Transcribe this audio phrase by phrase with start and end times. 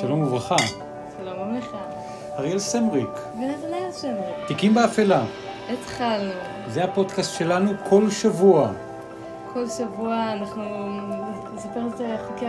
[0.00, 0.56] שלום וברכה.
[1.18, 1.76] שלום לך.
[2.38, 4.46] אריאל סמריק, ונתנאל סמריק.
[4.46, 5.24] תיקים באפלה.
[5.72, 6.32] התחלנו.
[6.68, 8.72] זה הפודקאסט שלנו כל שבוע.
[9.52, 10.62] כל שבוע אנחנו
[11.54, 12.46] נספר את חוקי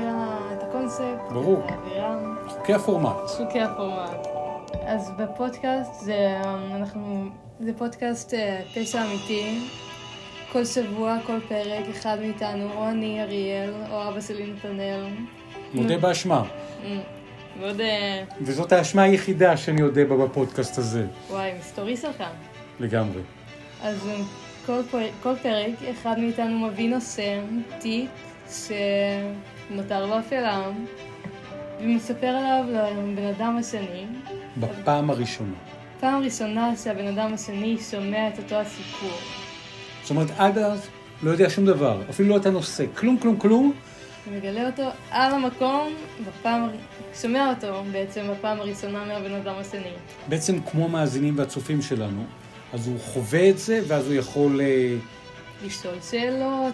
[0.58, 1.32] את הקונספט.
[1.32, 1.60] ברור.
[1.66, 2.18] את האווירה.
[2.48, 3.16] חוקי הפורמט.
[3.38, 4.28] חוקי הפורמט.
[4.86, 6.42] אז בפודקאסט זה
[6.76, 7.26] אנחנו...
[7.60, 9.70] זה פודקאסט אה, פשע אמיתי.
[10.52, 15.06] כל שבוע, כל פרק, אחד מאיתנו, או אני, אריאל, או אבא שלי נתנאל.
[15.74, 16.44] מודה באשמה.
[17.60, 17.82] מאוד...
[17.82, 21.06] אה, וזאת האשמה היחידה שאני אודה בה בפודקאסט הזה.
[21.30, 22.24] וואי, מסתורי שלך.
[22.80, 23.22] לגמרי.
[23.84, 24.16] אז אה,
[24.66, 24.82] כל,
[25.24, 27.40] כל פרק, אחד מאיתנו מביא נושא,
[27.80, 28.10] תיק,
[28.50, 30.72] שנותר באפלה,
[31.82, 34.06] ומספר עליו לבן אדם השני.
[34.58, 35.56] בפעם הראשונה.
[36.00, 39.18] פעם ראשונה שהבן אדם השני שומע את אותו הסיפור.
[40.02, 40.88] זאת אומרת, עד אז
[41.24, 42.02] לא יודע שום דבר.
[42.10, 42.86] אפילו לא את הנושא.
[42.96, 43.74] כלום, כלום, כלום.
[44.28, 45.94] ומגלה אותו על המקום,
[46.28, 46.70] בפעם,
[47.22, 49.92] שומע אותו בעצם בפעם הראשונה מהבן אדם השני.
[50.28, 52.24] בעצם כמו המאזינים והצופים שלנו.
[52.74, 54.62] אז הוא חווה את זה, ואז הוא יכול...
[54.62, 54.96] אה,
[55.66, 56.74] לשאול שאלות,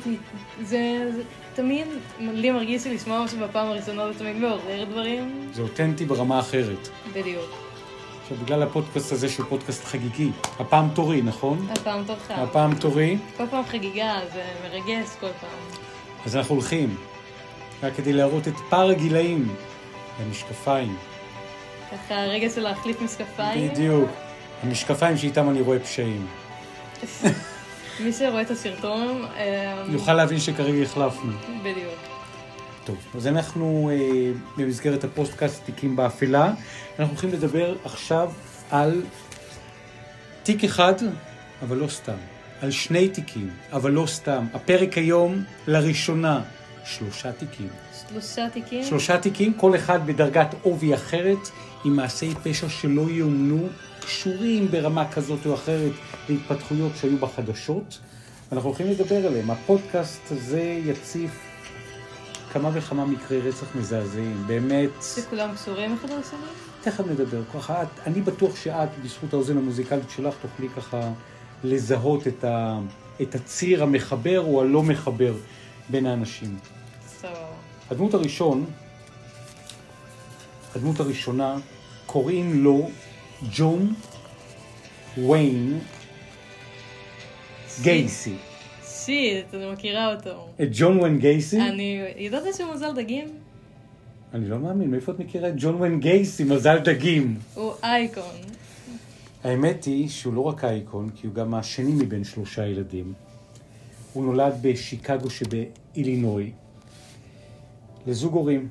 [0.63, 1.21] זה, זה
[1.53, 1.87] תמיד,
[2.19, 5.49] לי מרגיש שלשמוע משהו בפעם הראשונה זה תמיד מעורר דברים.
[5.53, 6.89] זה אותנטי ברמה אחרת.
[7.13, 7.65] בדיוק.
[8.21, 11.67] עכשיו, בגלל הפודקאסט הזה שהוא פודקאסט חגיגי, הפעם תורי, נכון?
[11.71, 12.31] הפעם תורך.
[12.31, 15.79] הפעם תורי, כל פעם חגיגה, זה מרגש כל פעם.
[16.25, 16.95] אז אנחנו הולכים.
[17.83, 19.55] רק כדי להראות את פער הגילאים
[20.19, 20.97] המשקפיים.
[21.91, 23.71] ככה הרגע של להחליף משקפיים.
[23.71, 24.09] בדיוק.
[24.63, 26.27] המשקפיים שאיתם אני רואה פשעים.
[28.03, 31.31] מי שרואה את הסרטון, אה, יוכל להבין שכרגע החלפנו.
[31.63, 31.93] בדיוק.
[32.85, 36.53] טוב, אז אנחנו אה, במסגרת הפודקאסט תיקים באפלה.
[36.99, 38.31] אנחנו הולכים לדבר עכשיו
[38.71, 39.01] על
[40.43, 40.93] תיק אחד,
[41.61, 42.17] אבל לא סתם.
[42.61, 44.45] על שני תיקים, אבל לא סתם.
[44.53, 46.41] הפרק היום, לראשונה,
[46.85, 47.67] שלושה תיקים.
[48.09, 48.83] שלושה תיקים.
[48.83, 51.49] שלושה תיקים, כל אחד בדרגת עובי אחרת,
[51.85, 53.67] עם מעשי פשע שלא יאומנו,
[54.05, 55.91] קשורים ברמה כזאת או אחרת
[56.29, 57.99] להתפתחויות שהיו בחדשות.
[58.51, 59.51] אנחנו הולכים לדבר עליהם.
[59.51, 61.31] הפודקאסט הזה יציף
[62.53, 64.43] כמה וכמה מקרי רצח מזעזעים.
[64.47, 66.39] באמת, שכולם קשורים אחד לשני?
[66.81, 67.41] תכף נדבר.
[67.53, 70.99] ככה, את, אני בטוח שאת, בזכות האוזן המוזיקלית שלך, תוכלי ככה
[71.63, 72.79] לזהות את, ה,
[73.21, 75.33] את הציר המחבר או הלא מחבר
[75.89, 76.57] בין האנשים.
[77.07, 77.47] סבבה.
[77.91, 78.65] הדמות הראשון,
[80.75, 81.57] הדמות הראשונה,
[82.05, 82.89] קוראים לו
[83.55, 83.93] ג'ון
[85.17, 85.79] ויין
[87.81, 88.35] גייסי.
[88.85, 90.47] שיט, אני מכירה אותו.
[90.61, 91.61] את ג'ון ויין גייסי?
[91.61, 92.01] אני...
[92.17, 93.27] ידעת שהוא מזל דגים?
[94.33, 96.43] אני לא מאמין, מאיפה את מכירה את ג'ון ויין גייסי?
[96.43, 97.37] מזל דגים.
[97.53, 98.35] הוא אייקון.
[99.43, 103.13] האמת היא שהוא לא רק אייקון, כי הוא גם השני מבין שלושה ילדים.
[104.15, 106.51] הוא נולד בשיקגו שבאילינוי,
[108.07, 108.69] לזוג הורים.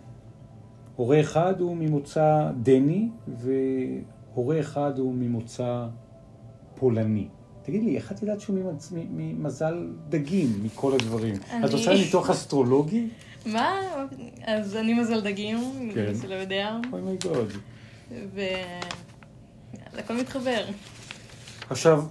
[0.96, 5.86] הורה אחד הוא ממוצא דני, והורה אחד הוא ממוצא
[6.74, 7.26] פולני.
[7.62, 8.56] תגיד לי, איך את יודעת שהוא
[9.10, 9.74] ממזל
[10.08, 11.34] דגים, מכל הדברים?
[11.50, 13.08] אני- את עושה ניתוח אסטרולוגי?
[13.46, 13.80] מה?
[14.44, 15.58] אז אני מזל דגים,
[15.94, 16.06] כן.
[16.12, 17.52] מי שלא יודע, אוי מי גוד.
[18.34, 18.40] ו...
[19.98, 20.64] הכל מתחבר.
[21.70, 22.04] עכשיו,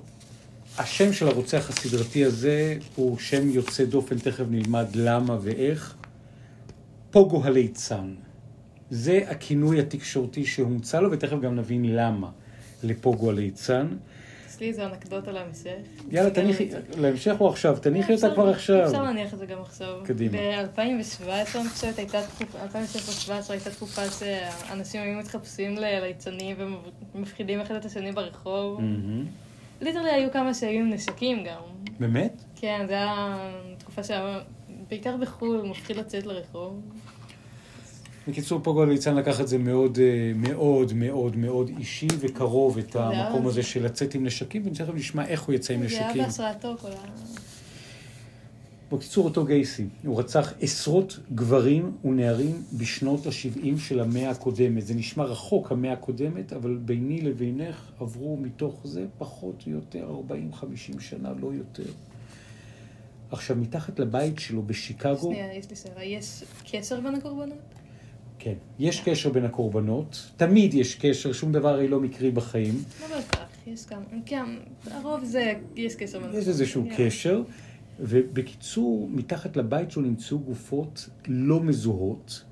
[0.77, 5.95] השם של הרוצח הסדרתי הזה הוא שם יוצא דופן, תכף נלמד למה ואיך.
[7.11, 8.13] פוגו הליצן.
[8.89, 12.29] זה הכינוי התקשורתי שהומצא לו, ותכף גם נבין למה
[12.83, 13.87] לפוגו הליצן.
[14.47, 15.69] אצלי איזו אנקדוטה להמשך.
[16.11, 17.77] יאללה, תניחי, להמשך או עכשיו?
[17.81, 18.85] תניחי אותה כבר עכשיו.
[18.85, 20.01] אפשר להניח את זה גם עכשיו.
[20.05, 20.37] קדימה.
[20.37, 26.57] ב-2017, אני חושבת, הייתה תקופה, 2017 הייתה תקופה שאנשים היו מתחפשים לליצנים
[27.15, 28.79] ומפחידים אחד את השני ברחוב.
[29.83, 31.61] ליטרלי היו כמה שהיו עם נשקים גם.
[31.99, 32.43] באמת?
[32.55, 33.37] כן, זה היה
[33.77, 34.39] תקופה שהיה,
[34.89, 36.81] בעיקר בחו"ל, מפחיד לצאת לרחוב.
[38.27, 43.47] בקיצור, פוגו הליצן לקח את זה מאוד אה, מאוד מאוד מאוד אישי וקרוב, את המקום
[43.47, 46.23] הזה של לצאת עם נשקים, ותכף נשמע איך הוא יצא עם זה היה נשקים.
[46.23, 46.95] בהשראתו כל ה...
[48.97, 54.85] בקיצור, אותו גייסי, הוא רצח עשרות גברים ונערים בשנות ה-70 של המאה הקודמת.
[54.85, 60.21] זה נשמע רחוק, המאה הקודמת, אבל ביני לבינך עברו מתוך זה פחות או יותר
[60.61, 61.91] 40-50 שנה, לא יותר.
[63.31, 66.03] עכשיו, מתחת לבית שלו בשיקגו, שנייה, יש לי שאלה.
[66.03, 67.57] יש קשר בין הקורבנות?
[68.39, 72.83] כן, יש קשר בין הקורבנות, תמיד יש קשר, שום דבר הרי לא מקרי בחיים.
[73.01, 74.01] לא בהכרח, יש כמה.
[74.25, 74.45] כן,
[74.91, 76.83] הרוב זה, יש קשר בין יש איזשהו.
[76.97, 77.41] קשר,
[77.99, 82.43] ובקיצור, מתחת לבית שלו נמצאו גופות לא מזוהות,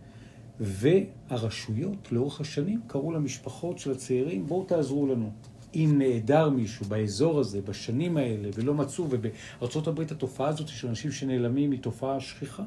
[0.59, 5.31] והרשויות לאורך השנים קראו למשפחות של הצעירים, בואו תעזרו לנו.
[5.75, 11.11] אם נעדר מישהו באזור הזה, בשנים האלה, ולא מצאו, ובארצות הברית התופעה הזאת של אנשים
[11.11, 12.63] שנעלמים היא תופעה שכיחה.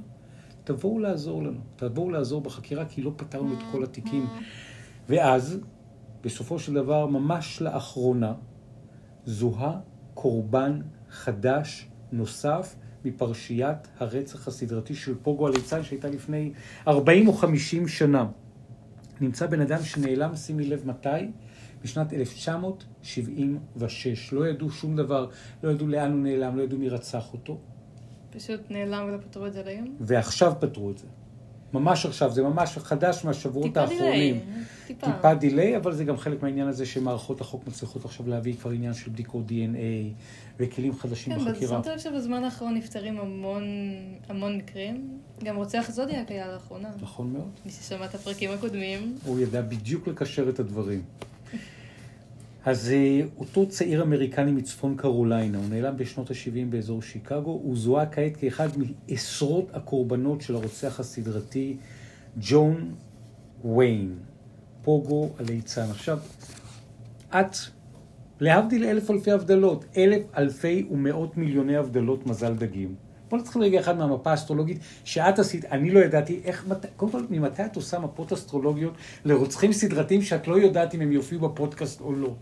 [0.65, 4.27] תבואו לעזור לנו, תבואו לעזור בחקירה, כי לא פתרנו את כל התיקים.
[5.09, 5.61] ואז,
[6.23, 8.35] בסופו של דבר, ממש לאחרונה,
[9.25, 9.81] זוהה
[10.15, 10.81] קורבן
[11.11, 12.75] חדש, נוסף,
[13.05, 16.53] מפרשיית הרצח הסדרתי של פוגו הליצן, שהייתה לפני
[16.89, 18.27] 40 או 50 שנה.
[19.21, 21.09] נמצא בן אדם שנעלם, שימי לב מתי?
[21.85, 24.33] בשנת 1976.
[24.33, 25.31] לא ידעו שום דבר,
[25.63, 27.59] לא ידעו לאן הוא נעלם, לא ידעו מי רצח אותו.
[28.31, 29.97] פשוט נעלם ולא פתרו את זה היום?
[30.01, 31.07] ועכשיו פתרו את זה.
[31.75, 34.41] ממש עכשיו, זה ממש חדש מהשבועות האחרונים.
[34.87, 35.13] טיפה.
[35.13, 38.95] טיפה דיליי, אבל זה גם חלק מהעניין הזה שמערכות החוק מצליחות עכשיו להביא כבר עניין
[38.95, 40.15] של בדיקות DNA
[40.59, 41.77] וכלים חדשים כן, בחקירה.
[41.77, 43.65] שמת לב שבזמן האחרון נפטרים המון,
[44.29, 45.19] המון מקרים?
[45.45, 46.89] גם רוצח זודיאק היה לאחרונה.
[47.01, 47.51] נכון מאוד.
[47.67, 49.17] מי ששמע את הפרקים הקודמים.
[49.25, 51.03] הוא ידע בדיוק לקשר את הדברים.
[52.67, 58.07] אז אה, אותו צעיר אמריקני מצפון קרוליינה, הוא נעלם בשנות ה-70 באזור שיקגו, הוא זוהה
[58.07, 61.77] כעת כאחד מעשרות הקורבנות של הרוצח הסדרתי
[62.37, 62.95] ג'ון
[63.65, 64.15] ויין,
[64.83, 65.91] פוגו הליצן.
[65.91, 66.19] עכשיו,
[67.31, 67.57] את,
[68.41, 72.95] להבדיל אלף אלפי הבדלות, אלף אלפי ומאות מיליוני הבדלות מזל דגים.
[73.29, 76.67] בוא נתחיל רגע אחד מהמפה האסטרולוגית שאת עשית, אני לא ידעתי איך,
[76.97, 78.95] קודם כל, ממתי את עושה מפות אסטרולוגיות
[79.25, 82.35] לרוצחים סדרתיים שאת לא יודעת אם הם יופיעו בפודקאסט או לא?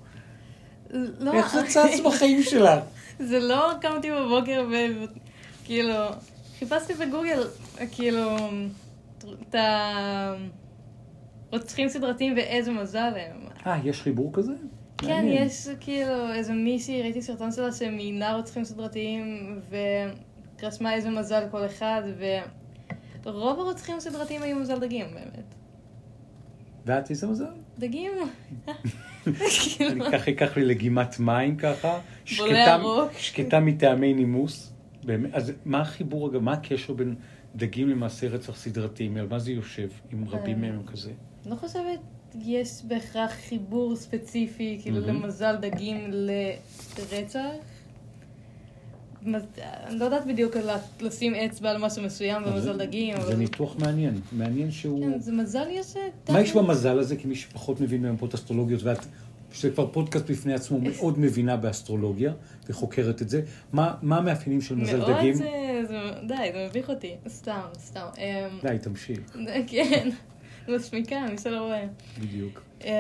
[0.93, 2.81] לא, איך זה צץ בחיים שלך?
[3.19, 5.95] זה לא קמתי בבוקר וכאילו,
[6.59, 7.43] חיפשתי בגוגל,
[7.91, 8.37] כאילו,
[9.49, 9.55] את
[11.53, 13.47] הרוצחים סדרתיים ואיזה מזל הם.
[13.67, 14.53] אה, יש חיבור כזה?
[14.99, 15.47] כן, מעניין.
[15.47, 19.61] יש כאילו איזה מישהי, ראיתי סרטון שלה שמיינה רוצחים סדרתיים
[20.61, 22.03] ורשמה איזה מזל כל אחד,
[23.25, 25.55] ורוב הרוצחים הסדרתיים היו מזל דגים באמת.
[26.87, 27.55] ואת איזה מזל?
[27.79, 28.13] דגים?
[29.27, 29.35] אני
[29.77, 32.83] כאילו, ככה אקח לי לגימת מים ככה, שקטה.
[33.19, 34.73] שקטה מטעמי נימוס.
[35.05, 37.15] באמת, אז מה החיבור, אגב, מה הקשר בין
[37.57, 39.17] דגים למעשי רצח סדרתיים?
[39.17, 41.11] על מה זה יושב, אם רבים אה, מהם הם כזה?
[41.47, 41.99] לא חושבת
[42.45, 45.01] יש בהכרח חיבור ספציפי, כאילו.
[45.01, 47.41] למזל דגים לרצח.
[49.27, 50.57] אני לא יודעת בדיוק
[51.01, 53.37] לשים אצבע על משהו מסוים במזל דגים, זה.
[53.37, 54.21] ניתוח מעניין.
[54.33, 55.01] מעניין שהוא...
[55.13, 56.01] כן, זה מזל יוצא.
[56.29, 58.99] מה יש במזל הזה, כמי שפחות מבין במפות אסטרולוגיות, ואת,
[59.53, 62.33] שזה כבר פודקאסט בפני עצמו, מאוד מבינה באסטרולוגיה,
[62.69, 63.43] וחוקרת את זה,
[63.73, 65.35] מה מה המאפיינים של מזל מאוד דגים?
[65.35, 65.49] זה...
[65.89, 67.15] זה- די, זה מביך אותי.
[67.29, 68.07] סתם, סתם.
[68.19, 69.37] אמ, די, תמשיך,
[69.71, 70.09] כן,
[70.69, 71.85] מסמיקה, מי שלא רואה.
[72.21, 72.63] בדיוק.
[72.85, 72.91] אמ,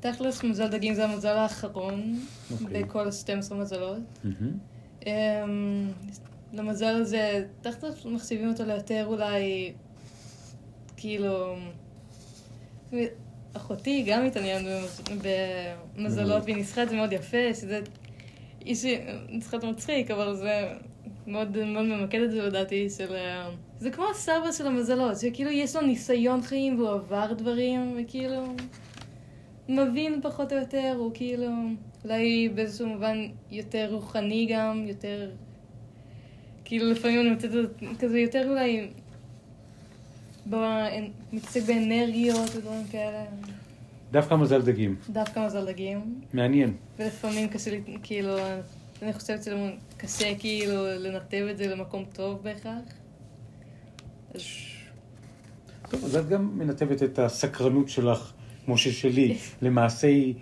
[0.00, 2.18] תכלס, מזל דגים זה המזל האחרון
[2.52, 2.82] אוקיי.
[2.84, 3.98] בכל ה-12 מזלות.
[5.06, 5.90] אמ,
[6.52, 9.72] למזל הזה, תכלס מחשיבים אותו ליותר אולי,
[10.96, 11.56] כאילו...
[13.52, 14.66] אחותי גם התעניינת
[15.08, 15.22] במז-
[15.96, 17.80] במזלות, והיא ניסחה את זה מאוד יפה, שזה...
[18.66, 18.96] איש זה
[19.62, 20.72] מצחיק, אבל זה
[21.26, 23.16] מאוד מאוד ממקד את זה לדעתי, של...
[23.78, 28.54] זה כמו הסבא של המזלות, שכאילו יש לו ניסיון חיים והוא עבר דברים, וכאילו...
[29.68, 31.50] מבין פחות או יותר, הוא כאילו...
[32.04, 33.16] אולי באיזשהו מובן
[33.50, 35.30] יותר רוחני גם, יותר...
[36.64, 38.88] כאילו לפעמים אני מוצאת את זה כזה יותר אולי...
[40.50, 40.88] ב-
[41.32, 43.24] מתעסק באנרגיות ודברים כאלה.
[44.12, 46.20] דווקא מזל דגים, דווקא מזל דגים.
[46.32, 46.76] מעניין.
[46.98, 48.36] ולפעמים קשה לי, כאילו,
[49.02, 52.82] אני חושבת שקשה כאילו לנתב את זה למקום טוב בהכרח.
[54.34, 54.42] אז
[55.90, 58.32] טוב, אז את גם מנתבת את הסקרנות שלך,
[58.64, 60.34] כמו ששלי, למעשי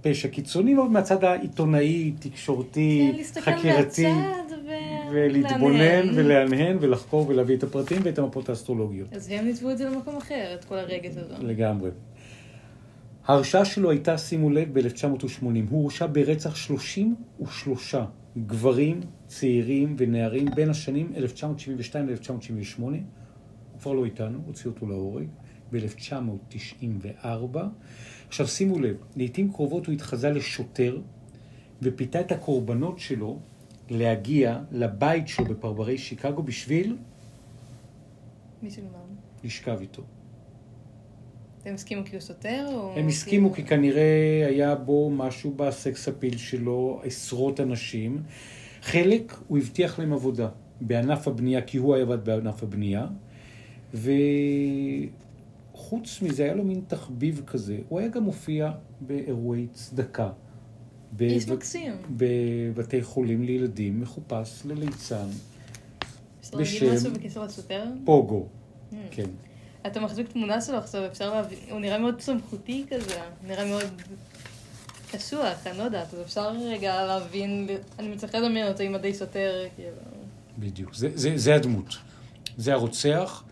[0.00, 4.70] פשע קיצוני, מאוד מהצד העיתונאי, תקשורתי, כן, חקירתי, ו...
[5.12, 6.10] ולהתבונן להנהן.
[6.14, 9.12] ולהנהן ולחקור ולהביא את הפרטים ואת המפות האסטרולוגיות.
[9.12, 11.34] אז הם ניתבו את זה למקום אחר, את כל הרגש הזה.
[11.40, 11.90] לגמרי.
[13.26, 15.44] ההרשעה שלו הייתה, שימו לב, ב-1980.
[15.70, 17.94] הוא הורשע ברצח 33
[18.46, 22.82] גברים, צעירים ונערים בין השנים 1972 ל-1978.
[22.82, 25.26] הוא כבר לא איתנו, הוציאו אותו להורג,
[25.72, 27.58] ב-1994.
[28.28, 31.00] עכשיו שימו לב, לעיתים קרובות הוא התחזה לשוטר
[31.82, 33.38] ופיתה את הקורבנות שלו
[33.90, 36.96] להגיע לבית שלו בפרברי שיקגו בשביל
[38.62, 38.98] מישהו אמר.
[39.44, 40.02] לשכב איתו.
[41.64, 42.66] הם הסכימו כי הוא שוטר?
[42.72, 48.22] או הם הסכימו כי כנראה היה בו משהו בסקס אפיל שלו, עשרות אנשים.
[48.82, 50.48] חלק הוא הבטיח להם עבודה
[50.80, 53.06] בענף הבנייה, כי הוא היה עבד בענף הבנייה.
[55.80, 57.78] וחוץ מזה, היה לו מין תחביב כזה.
[57.88, 58.70] הוא היה גם מופיע
[59.00, 60.28] באירועי צדקה.
[61.20, 61.92] איש מקסים.
[62.10, 65.26] בבתי חולים לילדים, מחופש לליצן,
[66.58, 68.04] בשם-?
[68.04, 68.46] פוגו.
[68.46, 68.94] Hmm.
[69.10, 69.30] כן.
[69.86, 74.02] אתה מחזיק תמונה שלו עכשיו, אפשר להבין, הוא נראה מאוד סמכותי כזה, נראה מאוד
[75.12, 77.68] קשוח, אני לא יודעת, אז אפשר רגע להבין,
[77.98, 79.96] אני מצליחה לדמיין אותו עם מדי שוטר, כאילו.
[80.58, 81.96] בדיוק, זה, זה, זה הדמות.
[82.56, 83.44] זה הרוצח,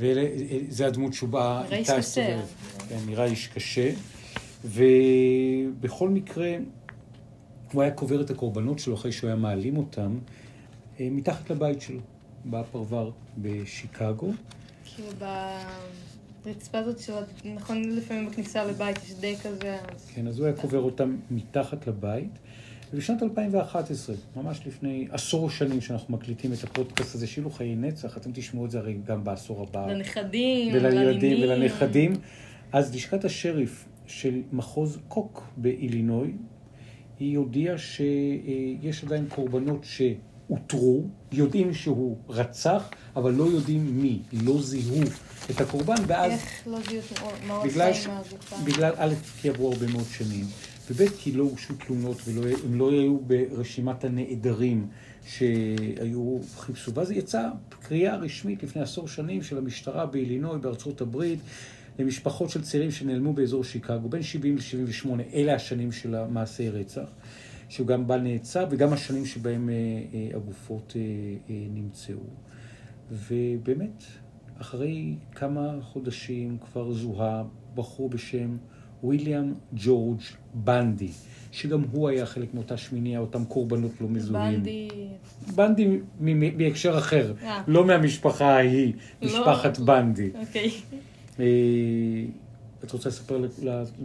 [0.00, 2.40] וזה הדמות שהוא בא נראה איש קשה.
[2.88, 3.90] כן, נראה איש קשה.
[4.64, 6.56] ובכל מקרה,
[7.72, 10.18] הוא היה קובר את הקורבנות שלו אחרי שהוא היה מעלים אותם
[11.00, 12.00] אה, מתחת לבית שלו,
[12.46, 14.32] בפרבר בשיקגו.
[14.84, 15.08] כאילו
[16.44, 17.12] ברצפה הזאת של...
[17.54, 20.10] נכון, לפעמים בכניסה לבית יש די כזה, אז...
[20.14, 22.38] כן, אז הוא היה קובר אותם מתחת לבית.
[22.92, 28.30] ובשנת 2011, ממש לפני עשור שנים שאנחנו מקליטים את הפודקאסט הזה, שיהיו חיי נצח, אתם
[28.34, 29.92] תשמעו את זה הרי גם בעשור הבא.
[29.92, 31.42] לנכדים, ולילדים.
[31.42, 32.12] ולנכדים.
[32.72, 36.32] אז לשכת השריף של מחוז קוק באילינוי,
[37.18, 45.02] היא הודיעה שיש עדיין קורבנות שאותרו, יודעים שהוא רצח, אבל לא יודעים מי, לא זיהו
[45.50, 46.32] את הקורבן, ואז...
[46.32, 47.02] איך לא זיהו
[47.46, 48.06] מה בגלל, עשה ש...
[48.06, 48.56] עם הגופה?
[48.64, 50.44] בגלל, א', כי עברו הרבה מאוד שנים,
[50.90, 54.86] וב', כי לא הוגשו תלונות והם לא היו ברשימת הנעדרים
[55.26, 56.94] שהיו חיפשו.
[56.94, 61.38] ואז יצאה קריאה רשמית לפני עשור שנים של המשטרה באילינוי, בארצות הברית,
[61.98, 67.08] למשפחות של צעירים שנעלמו באזור שיקגו, בין 70 ל-78, אלה השנים של המעשי רצח,
[67.68, 71.02] שהוא גם בל נעצר, וגם השנים שבהם אה, אה, הגופות אה,
[71.74, 72.18] נמצאו.
[73.10, 74.04] ובאמת,
[74.60, 77.44] אחרי כמה חודשים כבר זוהה
[77.74, 78.56] בחור בשם
[79.02, 80.20] וויליאם ג'ורג'
[80.54, 81.10] בנדי,
[81.52, 84.58] שגם הוא היה חלק מאותה שמיניה, אותם קורבנות לא מזוהים.
[84.58, 84.88] בנדי...
[85.54, 85.98] בנדי
[86.56, 87.62] בהקשר אחר, אה.
[87.66, 88.92] לא מהמשפחה ההיא,
[89.22, 89.28] לא.
[89.28, 90.30] משפחת בנדי.
[90.40, 90.70] אוקיי.
[91.40, 91.44] אה,
[92.84, 93.44] את רוצה לספר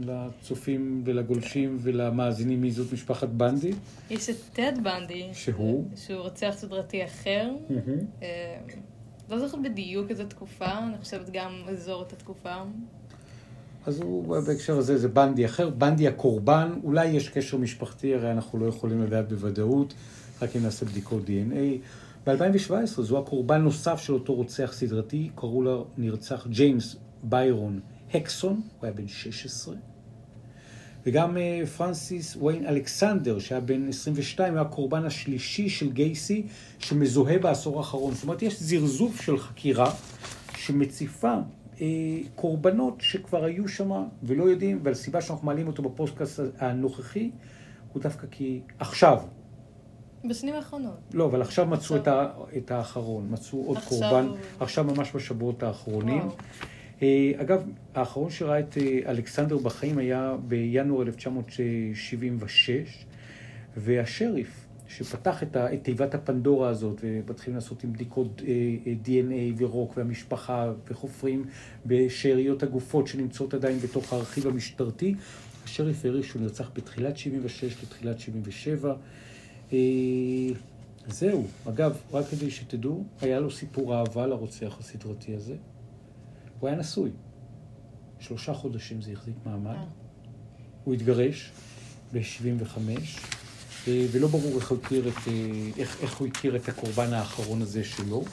[0.02, 3.72] לצופים ולגולשים ולמאזינים מי זאת משפחת בנדי?
[4.10, 5.30] יש את טד בנדי.
[5.34, 5.86] שהוא?
[5.96, 7.52] שהוא רוצח סדרתי אחר.
[8.22, 8.58] אה,
[9.30, 12.56] לא זוכרת בדיוק איזה תקופה, אני חושבת גם אזור את התקופה.
[13.86, 18.60] אז הוא בהקשר הזה זה בנדי אחר, בנדי הקורבן, אולי יש קשר משפחתי, הרי אנחנו
[18.60, 19.94] לא יכולים לדעת בוודאות,
[20.42, 21.88] רק אם נעשה בדיקות DNA.
[22.27, 27.80] ב-2017 זו הקורבן נוסף של אותו רוצח סדרתי, קראו לו נרצח ג'יימס ביירון
[28.13, 29.75] הקסון, הוא היה בן 16.
[31.06, 36.46] וגם אה, פרנסיס ויין אלכסנדר, שהיה בן 22, היה הקורבן השלישי של גייסי,
[36.80, 38.13] שמזוהה בעשור האחרון.
[38.13, 39.92] זאת אומרת, יש זרזוף של חקירה
[40.58, 41.36] שמציפה
[42.36, 43.91] קורבנות שכבר היו שם
[44.24, 47.32] ולא יודעים, והסיבה שאנחנו מעלים אותו בפודקאסט הנוכחי,
[47.94, 49.22] הוא דווקא כי עכשיו,
[50.29, 50.98] בשנים האחרונות.
[51.13, 51.96] לא, אבל עכשיו מצאו.
[51.96, 52.27] את, ה,
[52.58, 54.27] את האחרון, מצאו עוד עכשיו קורבן,
[54.60, 56.22] עכשיו ממש בשבועות האחרונים.
[56.22, 56.36] וואו.
[57.01, 57.63] אה, אגב,
[57.96, 63.05] האחרון שראה את אה, אלכסנדר בחיים היה בינואר 1976,
[63.77, 68.54] והשריף שפתח את, ה, את תיבת הפנדורה הזאת, ומתחילים לעשות עם בדיקות אה,
[68.88, 71.46] אה, DNA ורוק והמשפחה, וחופרים
[71.86, 75.15] בשאריות הגופות שנמצאות עדיין בתוך הארכיב המשטרתי,
[75.63, 78.96] השריף העריך שהוא נרצח בתחילת 76 לתחילת 77.
[79.74, 79.77] אה,
[81.08, 81.48] זהו.
[81.70, 85.56] אגב, רק כדי שתדעו, היה לו סיפור אהבה לרוצח הסדרתי הזה.
[86.60, 87.10] הוא היה נשוי.
[88.20, 89.75] שלושה חודשים זה החזיק מעמד.
[89.75, 89.86] אה.
[90.84, 91.51] הוא התגרש
[92.13, 92.96] ב-75, אה,
[93.88, 95.34] ולא ברור איך הוא, הכיר את, אה,
[95.77, 98.24] איך, איך הוא הכיר את הקורבן האחרון הזה שלו.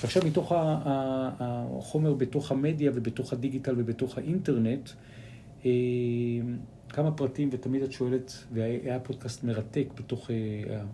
[0.00, 4.90] ועכשיו מתוך החומר בתוך המדיה ובתוך הדיגיטל ובתוך האינטרנט,
[5.66, 5.70] אה,
[6.88, 10.34] כמה פרטים, ותמיד את שואלת, והיה פודקאסט מרתק בתוך אה,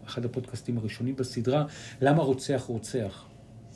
[0.06, 1.64] אחד הפודקאסטים הראשונים בסדרה,
[2.00, 3.24] למה רוצח רוצח?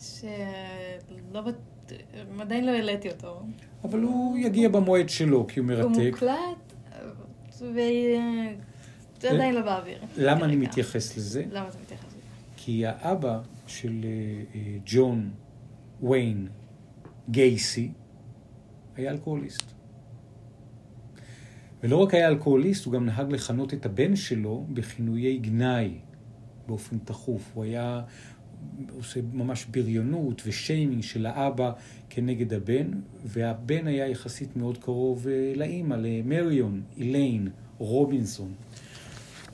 [0.01, 1.41] שלא...
[1.41, 1.93] בת-
[2.41, 3.41] עדיין לא העליתי אותו.
[3.85, 6.13] אבל הוא יגיע במועד שלו, כי הוא הוא מרתק.
[6.13, 6.73] מוקלט,
[9.27, 9.99] וזה עדיין לא באוויר.
[10.17, 10.57] למה אני.
[10.57, 11.45] מתייחס לזה?
[11.51, 12.17] למה אתה מתייחס לזה?
[12.57, 14.09] כי האבא של אה,
[14.55, 15.31] אה, ג'ון
[16.03, 16.49] ויין
[17.31, 17.91] גייסי
[18.97, 19.63] היה אלכוהוליסט.
[21.83, 25.91] ולא רק היה אלכוהוליסט, הוא גם נהג לכנות את הבן שלו בכינויי גנאי
[26.67, 27.51] באופן תכוף.
[27.55, 28.03] הוא היה
[28.97, 31.73] עושה ממש בריונות ושיימינג של האבא
[32.11, 32.91] כנגד הבן,
[33.25, 38.53] והבן היה יחסית מאוד קרוב אה, לאימא, למריון, איליין, רובינסון.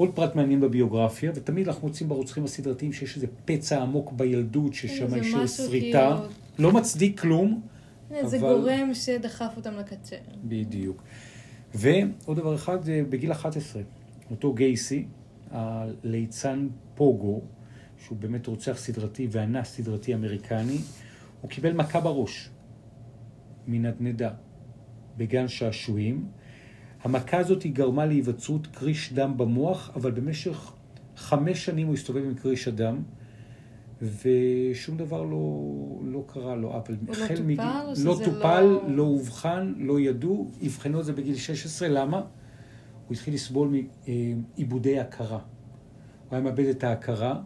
[0.03, 5.07] עוד פרט מעניין בביוגרפיה, ותמיד אנחנו מוצאים ברוצחים הסדרתיים שיש איזה פצע עמוק בילדות, ששם
[5.17, 6.17] יש משהו סריטה.
[6.59, 7.61] כאילו- לא מצדיק כלום,
[8.25, 10.17] זה אבל- גורם שדחף אותם לקצה.
[10.45, 11.03] בדיוק.
[11.75, 12.79] ועוד דבר אחד,
[13.09, 13.83] בגיל 11,
[14.31, 15.07] אותו גייסי,
[15.51, 17.41] הליצן פוגו,
[18.05, 20.79] שהוא באמת רוצח סדרתי ואנס סדרתי אמריקני,
[21.41, 22.51] הוא קיבל מכה בראש
[23.67, 24.31] מנדנדה
[25.17, 26.27] בגן שעשועים.
[27.05, 30.73] המכה הזאת היא גרמה להיווצרות קריש דם במוח, אבל במשך
[31.17, 33.03] חמש שנים הוא הסתובב עם קריש הדם,
[34.03, 35.71] ושום דבר לא,
[36.05, 36.77] לא קרה לו.
[36.77, 41.05] אבל לא החל טופל, מגיל- או לא טופל, לא- לא אובחן, לא ידעו, אבחנו את
[41.05, 42.17] זה בגיל 16, למה?
[42.19, 42.25] הוא
[43.15, 43.69] התחיל לסבול
[44.59, 45.39] מעיבודי הכרה.
[45.39, 45.41] הוא
[46.31, 47.41] היה מאבד את ההכרה,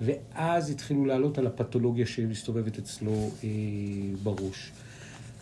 [0.00, 3.12] ואז התחילו לעלות על הפתולוגיה שמסתובבת אצלו
[3.44, 3.48] אה,
[4.22, 4.72] בראש.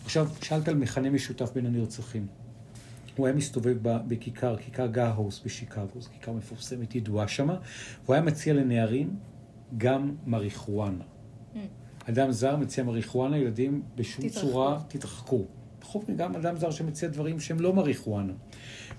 [0.05, 2.27] עכשיו, שאלת על מכנה משותף בין הנרצחים.
[3.15, 3.77] הוא היה מסתובב
[4.07, 7.57] בכיכר, כיכר גאהוס בשיקגו, זו כיכר מפורסמת ידועה שמה,
[8.05, 9.15] והוא היה מציע לנערים
[9.77, 11.03] גם מריחואנה.
[11.03, 11.57] Mm.
[12.09, 14.47] אדם זר מציע מריחואנה, ילדים בשום תתרחקו.
[14.47, 15.45] צורה תתרחקו.
[15.81, 18.33] בכל גם אדם זר שמציע דברים שהם לא מריחואנה.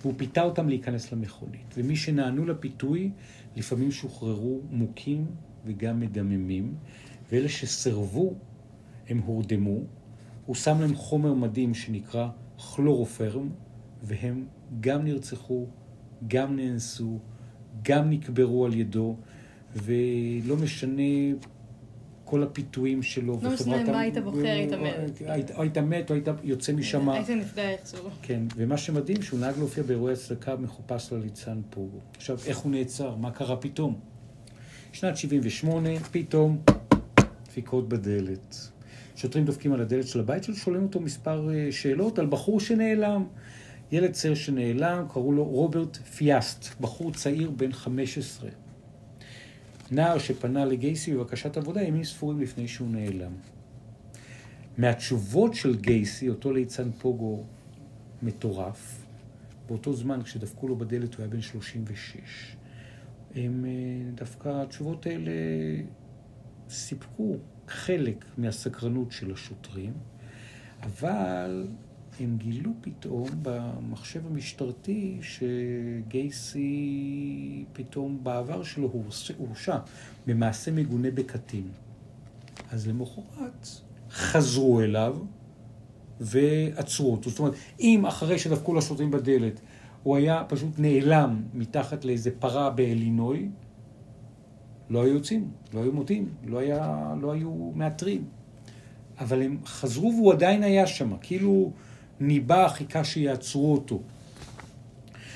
[0.01, 1.75] והוא פיתה אותם להיכנס למכונית.
[1.77, 3.11] ומי שנענו לפיתוי,
[3.57, 5.27] לפעמים שוחררו מוכים
[5.65, 6.75] וגם מדממים,
[7.33, 8.35] ואלה שסרבו,
[9.09, 9.79] הם הורדמו.
[10.47, 12.29] הוא שם להם חומר מדהים שנקרא
[12.75, 13.49] כלורופרם,
[14.03, 14.47] והם
[14.81, 15.67] גם נרצחו,
[16.29, 17.19] גם נאנסו,
[17.83, 19.17] גם נקברו על ידו,
[19.77, 21.03] ולא משנה
[22.25, 23.39] כל הפיתויים שלו.
[23.43, 25.23] לא משנה מה היית בוחר, היית מת.
[25.55, 27.09] היית מת או היית יוצא משם.
[27.09, 28.09] היית נפגע איכשהו.
[28.23, 31.99] כן, ומה שמדהים, שהוא נהג להופיע באירועי הצדקה מחופש לליצן פוגו.
[32.17, 33.17] עכשיו, איך הוא נעצר?
[33.17, 34.01] מה קרה פתאום?
[34.93, 36.59] שנת 78, פתאום
[37.45, 38.69] דפיקות בדלת.
[39.17, 43.25] שוטרים דופקים על הדלת של הבית שלו, שואלים אותו מספר אה, שאלות על בחור שנעלם.
[43.93, 48.51] ילד צעיר שנעלם, קראו לו רוברט פיאסט, בחור צעיר בן 15.
[49.91, 53.33] נער שפנה לגייסי בבקשת עבודה ימים ספורים לפני שהוא נעלם.
[54.79, 57.45] מהתשובות של גייסי, אותו ליצן פוגו
[58.23, 59.05] מטורף,
[59.69, 62.57] באותו זמן כשדפקו לו בדלת הוא היה בן 36.
[63.35, 63.71] הם, אה,
[64.15, 65.33] דווקא התשובות האלה
[66.71, 67.37] סיפקו
[67.69, 69.93] חלק מהסקרנות של השוטרים,
[70.83, 71.67] אבל
[72.21, 76.65] הם גילו פתאום במחשב המשטרתי שגייסי
[77.73, 78.93] פתאום בעבר שלו
[79.39, 79.79] הורשע
[80.27, 81.69] במעשה מגונה בקטין.
[82.71, 83.69] אז למחרת
[84.11, 85.17] חזרו אליו
[86.21, 87.31] ועצרו אותו.
[87.31, 89.61] זאת אומרת, אם אחרי שדפקו לשוטרים בדלת
[90.03, 93.49] הוא היה פשוט נעלם מתחת לאיזה פרה באלינוי,
[94.91, 98.25] לא היו יוצאים, לא היו מודים, לא, היה, לא היו מאתרים.
[99.19, 101.73] אבל הם חזרו והוא עדיין היה שם, כאילו
[102.23, 104.03] ניבא, חיכה שיעצרו אותו.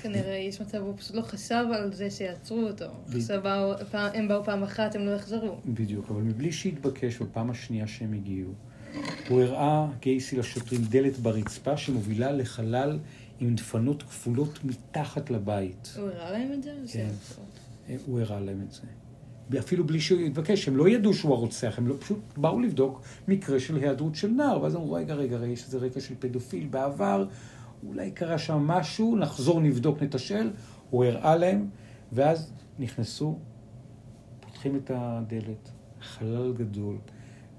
[0.02, 2.84] כנראה יש מצב, הוא פשוט לא חשב על זה שיעצרו אותו.
[3.14, 3.40] עכשיו
[3.92, 5.56] הם באו פעם אחת, הם לא יחזרו.
[5.66, 8.50] בדיוק, אבל מבלי שהתבקש בפעם השנייה שהם הגיעו,
[9.28, 12.98] הוא הראה גייסי לשוטרים דלת ברצפה שמובילה לחלל
[13.40, 15.94] עם דפנות כפולות מתחת לבית.
[15.96, 16.72] הוא הראה להם את זה?
[16.92, 17.08] כן,
[18.06, 18.82] הוא הראה להם את זה.
[19.58, 23.60] אפילו בלי שהוא יתבקש, הם לא ידעו שהוא הרוצח, הם לא פשוט באו לבדוק מקרה
[23.60, 27.26] של היעדרות של נער, ואז אמרו, רגע, רגע, רגע, יש איזה רקע של פדופיל בעבר,
[27.86, 30.50] אולי קרה שם משהו, נחזור, נבדוק, נתשל,
[30.90, 31.68] הוא הראה להם,
[32.12, 33.38] ואז נכנסו,
[34.40, 36.96] פותחים את הדלת, חלל גדול,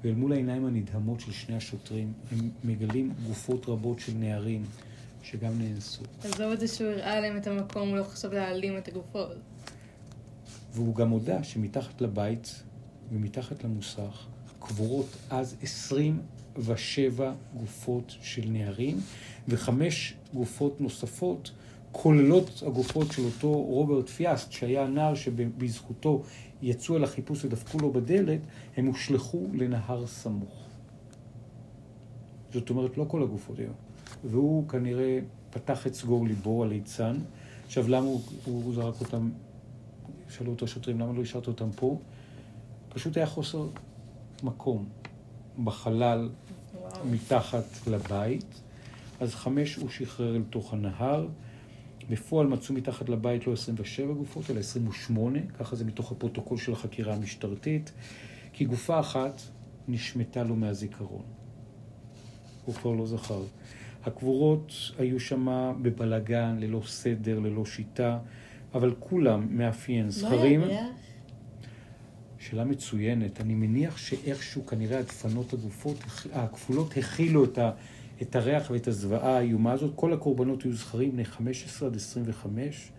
[0.04, 4.64] ואל מול העיניים הנדהמות של שני השוטרים, הם מגלים גופות רבות של נערים
[5.24, 6.04] שגם נאנסו.
[6.24, 9.57] עזוב את זה שהוא הראה להם את המקום, הוא לא חשב להעלים את הגופות.
[10.78, 12.64] והוא גם הודה שמתחת לבית
[13.12, 14.26] ומתחת למוסך
[14.60, 18.98] קבורות אז 27 גופות של נערים
[19.48, 21.52] וחמש גופות נוספות,
[21.92, 26.24] כוללות הגופות של אותו רוברט פיאסט, שהיה הנער שבזכותו
[26.62, 28.40] יצאו אל החיפוש ודפקו לו בדלת,
[28.78, 30.68] הם הושלכו לנהר סמוך.
[32.54, 33.72] זאת אומרת, לא כל הגופות היו.
[34.24, 37.18] והוא כנראה פתח את סגור ליבו, הליצן.
[37.66, 39.30] עכשיו, למה הוא, הוא זרק אותם
[40.30, 42.00] שאלו אותו השוטרים, למה לא השארת אותם פה?
[42.90, 43.68] פשוט היה חוסר
[44.44, 44.90] מקום
[45.64, 46.30] בחלל
[46.74, 47.08] וואו.
[47.08, 48.62] מתחת לבית.
[49.20, 51.28] אז חמש הוא שחרר אל תוך הנהר.
[52.10, 57.16] בפועל מצאו מתחת לבית לא 27 גופות, אלא 28, ככה זה מתוך הפרוטוקול של החקירה
[57.16, 57.92] המשטרתית,
[58.54, 59.42] כי גופה אחת
[59.88, 61.24] נשמטה לו מהזיכרון.
[62.66, 63.42] הוא כבר לא זכר.
[64.06, 68.20] הקבורות היו שם בבלגן, ללא סדר, ללא שיטה.
[68.78, 70.62] אבל כולם מאפיין זכרים.
[70.62, 70.88] לא יודע.
[72.40, 73.42] שאלה מצוינת.
[73.42, 75.98] אני מניח שאיכשהו כנראה הדפנות הגופות,
[76.34, 77.72] הכפולות הכילו את, ה,
[78.22, 79.92] את הריח ואת הזוועה האיומה הזאת.
[79.96, 82.92] כל הקורבנות היו זכרים בני 15 עד 25.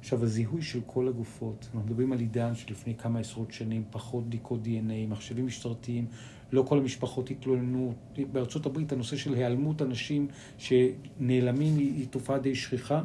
[0.00, 4.60] עכשיו, הזיהוי של כל הגופות, אנחנו מדברים על עידן שלפני כמה עשרות שנים, פחות בדיקות
[4.64, 6.06] DNA, מחשבים משטרתיים,
[6.52, 7.94] לא כל המשפחות התלוננו.
[8.32, 13.02] בארצות הברית הנושא של היעלמות אנשים שנעלמים היא תופעה די שכיחה.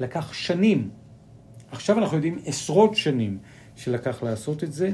[0.00, 0.90] לקח שנים
[1.72, 3.38] עכשיו אנחנו יודעים עשרות שנים
[3.76, 4.90] שלקח לעשות את זה,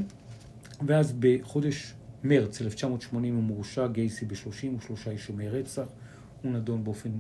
[0.87, 5.87] ואז בחודש מרץ 1980 הוא מורשע גייסי ב-33 אישומי רצח,
[6.43, 7.11] הוא נדון באופן,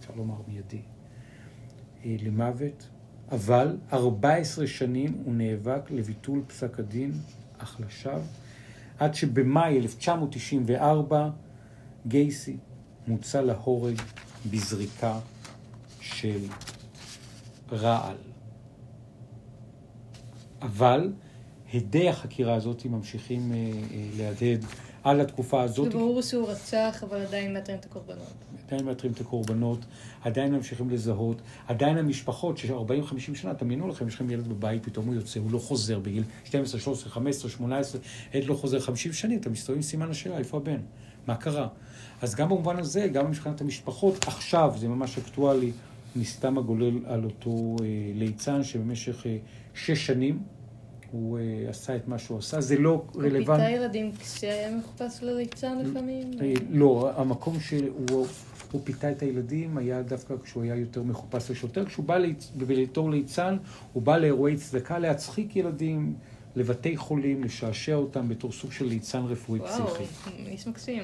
[0.00, 0.80] אפשר לומר, מיידי
[2.04, 2.88] אה, למוות,
[3.32, 7.12] אבל 14 שנים הוא נאבק לביטול פסק הדין,
[7.58, 8.20] אך לשווא,
[8.98, 11.30] עד שבמאי 1994
[12.06, 12.56] גייסי
[13.06, 13.94] מוצא להורג
[14.50, 15.18] בזריקה
[16.00, 16.40] של
[17.72, 18.27] רעל.
[20.62, 21.12] אבל
[21.74, 24.64] הדי החקירה הזאת ממשיכים אה, אה, להדהד
[25.04, 25.92] על התקופה הזאת.
[25.92, 28.32] זה ברור שהוא רצח, אבל עדיין מאתרים את הקורבנות.
[28.66, 29.78] עדיין מאתרים את הקורבנות,
[30.24, 35.14] עדיין ממשיכים לזהות, עדיין המשפחות, ש-40-50 שנה, תאמינו לכם, יש לכם ילד בבית, פתאום הוא
[35.14, 38.00] יוצא, הוא לא חוזר בגיל 12, 13, 15, 18,
[38.34, 40.80] ילד לא חוזר 50 שנים, אתה מסתובב עם סימן השאלה, איפה הבן?
[41.26, 41.68] מה קרה?
[42.22, 45.72] אז גם במובן הזה, גם מבחינת המשפחות, עכשיו זה ממש אקטואלי,
[46.16, 49.36] נסתם הגולל על אותו אה, ליצן שבמשך אה,
[49.84, 50.38] שש שנים
[51.10, 53.62] הוא אה, עשה את מה שהוא עשה, זה לא הוא רלוונטי.
[53.62, 56.30] פיתה ילדים כשהיה מחופש לליצן לפעמים?
[56.40, 58.26] אה, לא, המקום שהוא
[58.72, 61.84] הוא פיתה את הילדים היה דווקא כשהוא היה יותר מחופש לשוטר.
[61.84, 62.18] כשהוא בא
[62.56, 63.56] בתור ליצן,
[63.92, 66.14] הוא בא לאירועי צדקה להצחיק ילדים,
[66.56, 70.04] לבתי חולים, לשעשע אותם בתור סוג של ליצן רפואי וואו, פסיכי.
[70.46, 71.02] איש מקסים.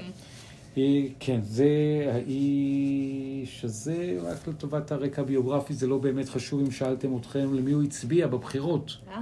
[1.21, 1.67] כן, זה
[2.13, 7.83] האיש הזה, רק לטובת הרקע הביוגרפי, זה לא באמת חשוב אם שאלתם אתכם למי הוא
[7.83, 8.97] הצביע בבחירות.
[9.09, 9.21] אה?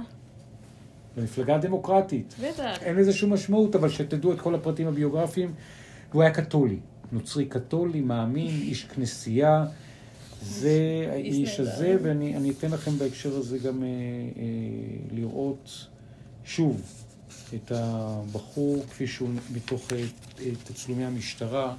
[1.17, 2.35] במפלגה הדמוקרטית.
[2.41, 2.77] בטח.
[2.81, 5.53] אין לזה שום משמעות, אבל שתדעו את כל הפרטים הביוגרפיים.
[6.13, 6.79] הוא היה קתולי,
[7.11, 9.65] נוצרי קתולי, מאמין, איש כנסייה.
[10.41, 11.59] זה האיש.
[11.59, 14.43] הזה, ואני אני אתן לכם בהקשר הזה גם אה, אה,
[15.11, 15.87] לראות
[16.43, 17.02] שוב
[17.55, 20.05] את הבחור כפי שהוא מתוך אה,
[20.63, 21.75] תצלומי המשטרה.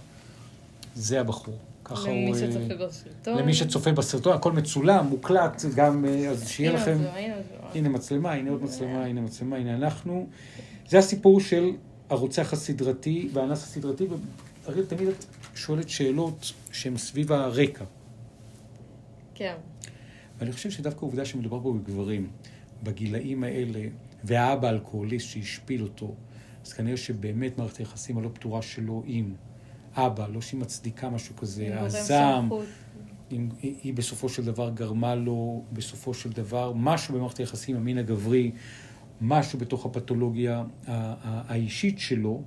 [0.94, 1.58] זה הבחור.
[1.84, 2.34] ככה למי הוא...
[2.34, 3.38] אה, שצופה בסרטון.
[3.38, 6.98] למי שצופה בסרטון, הכל מצולם, מוקלט, גם, אה, אז שיהיה הנה לכם...
[7.14, 7.78] הנה זה.
[7.78, 10.26] הנה מצלמה, הנה עוד מצלמה, הנה מצלמה, הנה אנחנו.
[10.88, 11.70] זה הסיפור של
[12.10, 14.06] הרוצח הסדרתי והאנס הסדרתי,
[14.66, 17.84] ואריאל תמיד את שואלת שאלות שהן סביב הרקע.
[19.34, 19.54] כן.
[20.38, 22.28] ואני חושב שדווקא העובדה שמדובר פה בגברים,
[22.82, 23.80] בגילאים האלה,
[24.24, 26.14] והאבא האלכוהוליסט שהשפיל אותו,
[26.64, 29.34] אז כנראה שבאמת מערכת היחסים הלא פתורה שלו עם
[29.94, 32.50] אבא, לא שהיא מצדיקה משהו כזה, הזעם.
[33.32, 37.98] אם היא, היא בסופו של דבר גרמה לו, בסופו של דבר, משהו במערכת היחסים, המין
[37.98, 38.50] הגברי,
[39.20, 42.42] משהו בתוך הפתולוגיה האישית שלו,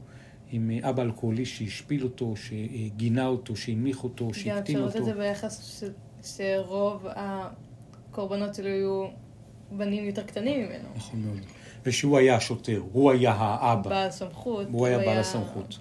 [0.52, 5.10] עם אבא אלכוהוליסט שהשפיל אותו, שגינה אותו, שהנמיך אותו, גם שהקטין אפשר לראות אותו.
[5.10, 9.08] את זה ביחס ש- שרוב הקורבנות שלו היו
[9.72, 10.90] בנים יותר קטנים ממנו.
[10.96, 11.38] נכון מאוד.
[11.88, 14.68] ושהוא היה השוטר, הוא היה האבא, בעל סמכות.
[14.72, 15.78] הוא היה בעל הסמכות.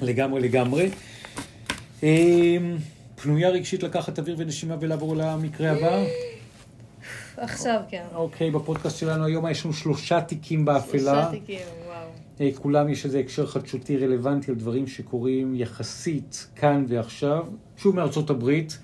[0.00, 0.90] לגמרי, לגמרי.
[2.02, 2.76] אמ,
[3.14, 6.02] פנויה רגשית לקחת אוויר ונשימה ולעבור למקרה הבא?
[7.36, 8.04] עכשיו כן.
[8.14, 11.00] אוקיי, בפודקאסט שלנו היום יש לנו שלושה תיקים באפלה.
[11.00, 12.08] שלושה תיקים, וואו.
[12.40, 17.46] אה, כולם יש איזה הקשר חדשותי רלוונטי על דברים שקורים יחסית כאן ועכשיו.
[17.76, 18.78] שוב מארצות הברית,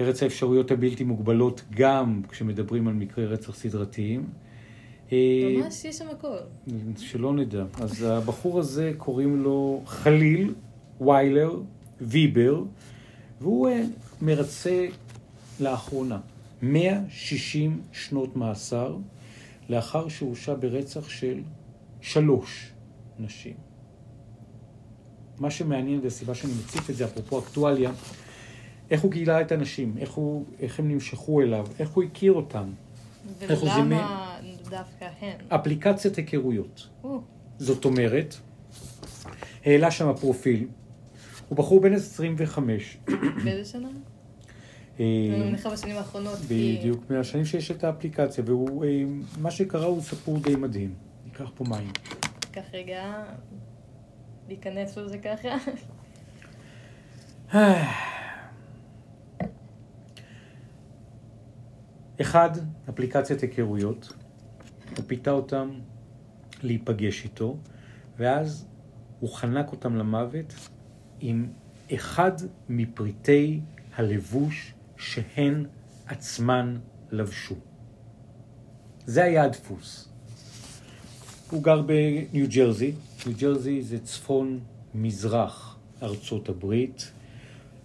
[0.00, 4.24] ארץ האפשרויות הבלתי מוגבלות גם כשמדברים על מקרי רצח סדרתיים.
[5.12, 6.36] ממש יש שם הכל.
[6.98, 7.64] שלא נדע.
[7.80, 10.54] אז הבחור הזה קוראים לו חליל
[11.00, 11.60] ויילר
[12.00, 12.62] ויבר,
[13.40, 13.82] והוא אה,
[14.22, 14.86] מרצה
[15.60, 16.18] לאחרונה
[16.62, 18.96] 160 שנות מאסר
[19.68, 21.40] לאחר שהורשע ברצח של
[22.00, 22.70] שלוש
[23.18, 23.54] נשים.
[25.38, 27.92] מה שמעניין והסיבה שאני מציף את זה, אפרופו אקטואליה,
[28.90, 32.64] איך הוא גילה את הנשים, איך, הוא, איך הם נמשכו אליו, איך הוא הכיר אותם.
[33.40, 34.38] איך הוא ולמה
[34.70, 35.36] דווקא הן?
[35.48, 36.88] אפליקציית היכרויות.
[37.04, 37.20] או,
[37.58, 38.34] זאת אומרת,
[39.64, 40.68] העלה שם פרופיל,
[41.48, 42.98] הוא בחור בן 25.
[43.44, 43.88] באיזה שנה?
[45.00, 46.38] אה, אני מניחה בשנים האחרונות.
[46.38, 49.04] בדיוק, מהשנים שיש את האפליקציה, והוא, אה,
[49.38, 50.94] מה שקרה הוא סיפור די מדהים.
[51.24, 51.92] ניקח פה מים.
[52.52, 53.24] קח רגע,
[54.48, 55.48] להיכנס לזה ככה.
[62.20, 62.50] אחד,
[62.88, 64.12] אפליקציית היכרויות.
[64.96, 65.70] הוא פיתה אותם
[66.62, 67.56] להיפגש איתו,
[68.18, 68.66] ואז
[69.20, 70.54] הוא חנק אותם למוות
[71.20, 71.48] עם
[71.94, 72.32] אחד
[72.68, 73.60] מפריטי
[73.96, 75.66] הלבוש שהן
[76.06, 76.76] עצמן
[77.10, 77.54] לבשו.
[79.06, 80.08] זה היה הדפוס.
[81.50, 82.92] הוא גר בניו ג'רזי,
[83.26, 84.60] ניו ג'רזי זה צפון
[84.94, 87.10] מזרח ארצות הברית,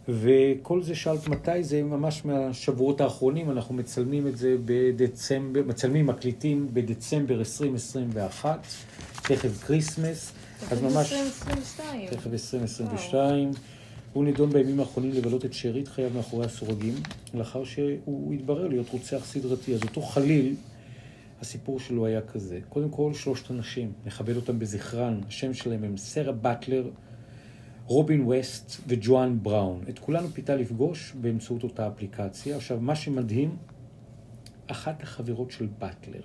[0.10, 6.68] וכל זה שאלת מתי, זה ממש מהשבועות האחרונים, אנחנו מצלמים את זה בדצמבר, מצלמים, מקליטים
[6.74, 8.68] בדצמבר 2021,
[9.24, 10.32] תכף כריסמס,
[10.72, 11.14] אז ממש...
[11.14, 12.08] 2022.
[12.10, 13.52] תכף 2022.
[14.14, 16.94] הוא נידון בימים האחרונים לבלות את שארית חייו מאחורי הסורגים,
[17.34, 19.74] לאחר שהוא התברר להיות רוצח סדרתי.
[19.74, 20.56] אז אותו חליל,
[21.42, 22.60] הסיפור שלו היה כזה.
[22.70, 25.22] קודם כל, שלושת אנשים, נכבד אותם בזכרן.
[25.28, 26.90] השם שלהם הם סרה באטלר,
[27.86, 29.84] רובין ווסט וג'ואן בראון.
[29.90, 32.56] את כולנו פיתה לפגוש באמצעות אותה אפליקציה.
[32.56, 33.58] עכשיו, מה שמדהים,
[34.68, 36.22] אחת החברות של באטלר,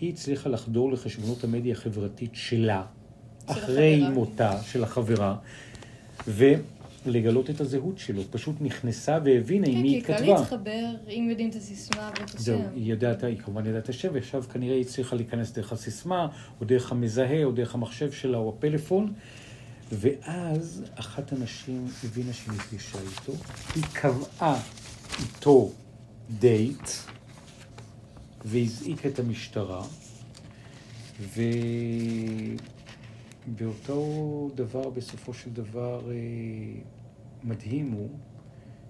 [0.00, 2.84] היא הצליחה לחדור לחשבונות המדיה החברתית שלה,
[3.46, 4.10] של אחרי החברה.
[4.10, 5.36] מותה של החברה,
[7.06, 8.22] לגלות את הזהות שלו.
[8.30, 10.26] פשוט נכנסה והבינה עם כן, מי כי היא קל כתבה.
[10.26, 12.38] להתחבר אם יודעים את הסיסמה ואת השם.
[12.38, 16.28] זהו, היא יודעת, היא כמובן יודעת את השם, ועכשיו כנראה היא הצליחה להיכנס דרך הסיסמה,
[16.60, 19.12] או דרך המזהה, או דרך המחשב שלה, או הפלאפון.
[19.92, 23.32] ואז אחת הנשים הבינה שהיא נפגשה איתו,
[23.74, 24.60] היא קבעה
[25.20, 25.72] איתו
[26.30, 26.88] דייט,
[28.44, 29.84] והזעיקה את המשטרה,
[33.48, 36.14] ובאותו דבר, בסופו של דבר, אה,
[37.44, 38.10] מדהים הוא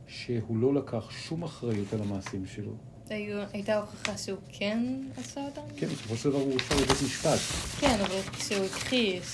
[0.07, 2.88] שהוא לא לקח שום אחריות על המעשים שלו.
[3.53, 4.79] הייתה הוכחה שהוא כן
[5.16, 5.61] עשה אותם?
[5.77, 7.38] כן, בסופו של דבר הוא הורשע בבית משפט.
[7.81, 9.25] כן, אבל כשהוא הכחיש,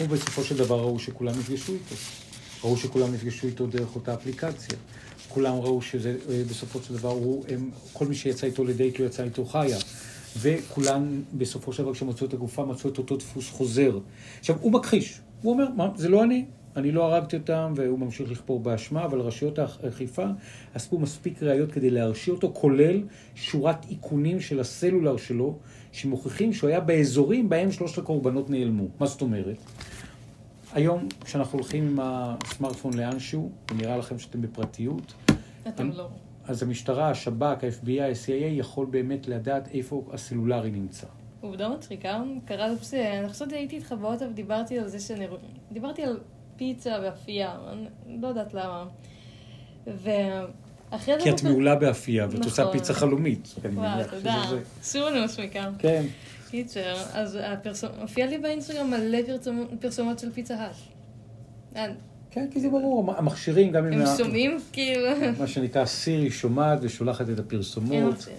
[0.00, 1.94] ובסופו של דבר ראו שכולם נפגשו איתו.
[2.64, 4.78] ראו שכולם נפגשו איתו דרך אותה אפליקציה.
[5.28, 9.04] כולם ראו שזה, אה, בסופו של דבר, הוא, הם, כל מי שיצא איתו לדייט לא
[9.04, 9.78] יצא איתו חיה.
[10.36, 13.98] וכולם, בסופו של דבר, כשמצאו את הגופה, מצאו את אותו דפוס חוזר.
[14.40, 15.20] עכשיו, הוא מכחיש.
[15.42, 16.44] הוא אומר, מה, זה לא אני.
[16.76, 20.26] אני לא הרגתי אותם, והוא ממשיך לכפור באשמה, אבל רשויות האכיפה
[20.76, 23.02] אספו מספיק ראיות כדי להרשיע אותו, כולל
[23.34, 25.58] שורת איכונים של הסלולר שלו,
[25.92, 28.84] שמוכיחים שהוא היה באזורים בהם שלושת הקורבנות נעלמו.
[29.00, 29.56] מה זאת אומרת?
[30.72, 35.14] היום, כשאנחנו הולכים עם הסמארטפון לאנשהו, ונראה לכם שאתם בפרטיות,
[35.68, 36.08] אתם לא.
[36.46, 41.06] אז המשטרה, השב"כ, ה-FBI, ה-CIA יכול באמת לדעת איפה הסלולרי נמצא.
[41.40, 42.94] עובדה מצחיקה, קרה פס...
[42.94, 45.26] אני חושבת שהייתי איתך באוטו ודיברתי על זה שאני...
[45.72, 46.20] דיברתי על
[46.56, 47.86] פיצה ואפייה, אני
[48.22, 48.84] לא יודעת למה.
[49.86, 51.20] ואחרי זה...
[51.24, 52.72] כי את מעולה באפייה, ואת עושה נכון.
[52.78, 53.54] פיצה חלומית.
[53.74, 54.42] וואו, תודה.
[55.08, 55.70] אני מסמיקה.
[55.78, 56.04] כן.
[56.50, 57.90] קיצר, אז הפרסום...
[58.00, 60.88] הופיע לי באינסטגרם מלא פרסומ- פרסומות של פיצה האש.
[61.76, 61.86] אה,
[62.30, 65.08] כן, כי זה ברור, המכשירים, גם עם הם ה- שומעים כאילו...
[65.38, 68.38] מה שנקרא סירי שומעת ושולחת את הפרסומות, מכשירים.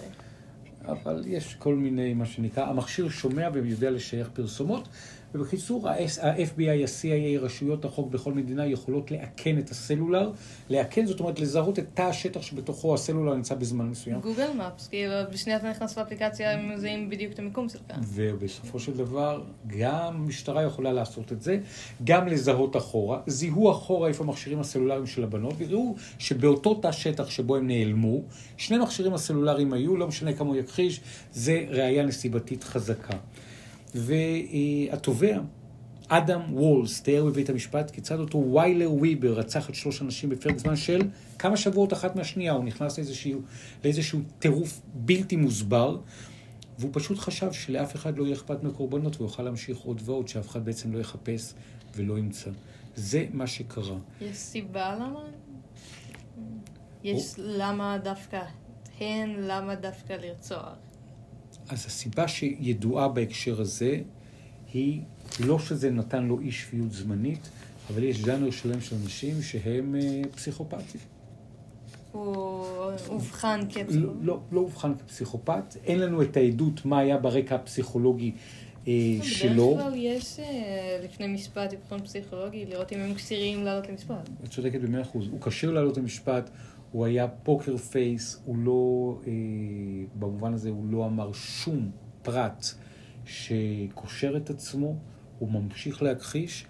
[0.88, 4.88] אבל יש כל מיני, מה שנקרא, המכשיר שומע ויודע לשייך פרסומות,
[5.36, 10.30] ובקיצור, ה-FBI, ה-CIA, רשויות החוק בכל מדינה יכולות לאכן את הסלולר,
[10.70, 14.20] לאכן זאת אומרת לזהות את תא השטח שבתוכו הסלולר נמצא בזמן מסוים.
[14.20, 17.82] גוגל מפס, כאילו, בשנייה אתה נכנס לאפליקציה, הם מזהים בדיוק את המיקום שלך.
[18.02, 21.58] ובסופו של דבר, גם המשטרה יכולה לעשות את זה,
[22.04, 23.20] גם לזהות אחורה.
[23.26, 28.22] זיהו אחורה איפה המכשירים הסלולריים של הבנות, וראו שבאותו תא שטח שבו הם נעלמו,
[28.56, 31.00] שני מכשירים הסלולריים היו, לא משנה כמה הוא יכחיש,
[31.32, 33.16] זה ראייה נסיבתית חזקה.
[33.98, 35.38] והתובע,
[36.08, 40.76] אדם וולס, תיאר בבית המשפט כיצד אותו ויילר וויבר רצח את שלוש אנשים בפרק זמן
[40.76, 41.00] של
[41.38, 42.52] כמה שבועות אחת מהשנייה.
[42.52, 43.40] הוא נכנס לאיזשהו,
[43.84, 45.98] לאיזשהו טירוף בלתי מוסבר,
[46.78, 50.48] והוא פשוט חשב שלאף אחד לא יהיה אכפת מהקורבנות והוא יוכל להמשיך עוד ועוד, שאף
[50.48, 51.54] אחד בעצם לא יחפש
[51.94, 52.50] ולא ימצא.
[52.94, 53.96] זה מה שקרה.
[54.20, 55.20] יש סיבה למה?
[57.04, 58.42] יש למה דווקא
[59.00, 60.85] הן, למה דווקא לרצוח?
[61.68, 64.00] אז הסיבה שידועה בהקשר הזה
[64.72, 65.00] היא
[65.40, 67.48] לא שזה נתן לו אי שפיות זמנית,
[67.90, 71.00] אבל יש ז'אנר שלם של אנשים שהם אה, פסיכופטים.
[72.12, 72.66] הוא
[73.08, 74.16] אובחן לא, כפסיכולוג.
[74.22, 78.32] לא, לא אובחן כפסיכופת, אין לנו את העדות מה היה ברקע הפסיכולוגי
[78.88, 79.74] אה, שלו.
[79.74, 84.28] בדרך כלל יש אה, לפני משפט אבחון פסיכולוגי, לראות אם הם כשירים לעלות למשפט.
[84.44, 85.28] את צודקת במאה אחוז.
[85.30, 86.50] הוא כשיר לעלות למשפט,
[86.92, 89.32] הוא היה פוקר פייס, הוא לא, אה,
[90.18, 91.90] במובן הזה הוא לא אמר שום
[92.22, 92.66] פרט
[93.24, 94.96] שקושר את עצמו,
[95.38, 96.66] הוא ממשיך להכחיש.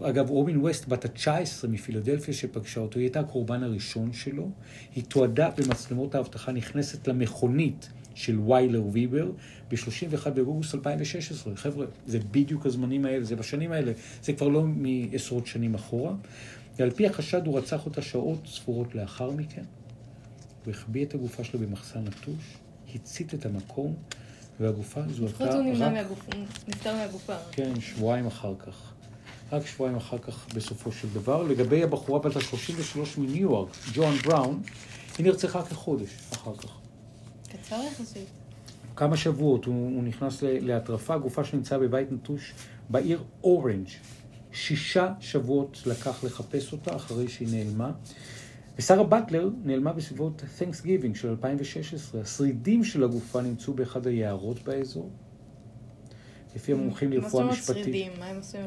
[0.00, 4.50] אגב, רובין ווסט, בת ה-19 מפילדלפיה שפגשה אותו, היא הייתה הקורבן הראשון שלו.
[4.94, 9.30] היא תועדה במצלמות האבטחה, נכנסת למכונית של ויילר ויבר
[9.70, 11.56] ב-31 באוגוסט 2016.
[11.56, 16.14] חבר'ה, זה בדיוק הזמנים האלה, זה בשנים האלה, זה כבר לא מעשרות שנים אחורה.
[16.76, 19.64] ועל פי החשד הוא רצח אותה שעות ספורות לאחר מכן.
[20.64, 22.58] הוא החביא את הגופה שלו במחסן נטוש,
[22.94, 23.94] הצית את המקום,
[24.60, 26.34] והגופה זו לפחות הייתה הוא רק...
[26.68, 27.36] נפטר מהגופה.
[27.52, 28.92] כן, שבועיים אחר כך.
[29.52, 31.42] רק שבועיים אחר כך בסופו של דבר.
[31.42, 34.62] לגבי הבחורה בת ה-33 מניו יורק, ג'ון בראון,
[35.18, 36.78] היא נרצחה כחודש אחר כך.
[37.48, 38.28] קצר יחסית.
[38.96, 42.54] כמה שבועות הוא, הוא נכנס להטרפה, גופה שנמצאה בבית נטוש
[42.90, 43.88] בעיר אורנג'.
[44.54, 47.92] שישה שבועות לקח לחפש אותה אחרי שהיא נעלמה.
[48.78, 52.20] ושרה באטלר נעלמה בסביבות Thanksgiving של 2016.
[52.20, 55.10] השרידים של הגופה נמצאו באחד היערות באזור.
[56.56, 58.18] לפי המומחים לרפואה משפטית.
[58.18, 58.60] מה הם עושים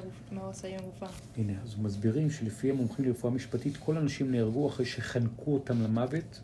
[0.73, 1.05] עם הגופה?
[1.37, 6.41] הנה, אז מסבירים שלפי המומחים לרפואה משפטית, כל האנשים נהרגו אחרי שחנקו אותם למוות,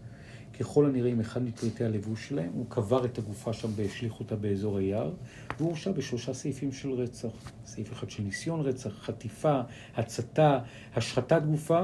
[0.60, 2.50] ככל הנראה עם אחד מפריטי הלבוש שלהם.
[2.54, 5.12] הוא קבר את הגופה שם והשליך אותה באזור היער,
[5.58, 7.52] והוא הורשע בשלושה סעיפים של רצח.
[7.66, 9.62] סעיף אחד של ניסיון רצח, חטיפה,
[9.96, 10.60] הצתה,
[10.96, 11.84] השחתת גופה.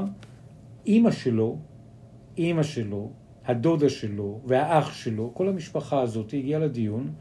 [0.85, 1.57] אימא שלו,
[2.37, 3.11] אימא שלו,
[3.45, 7.11] הדודה שלו והאח שלו, כל המשפחה הזאת הגיעה לדיון,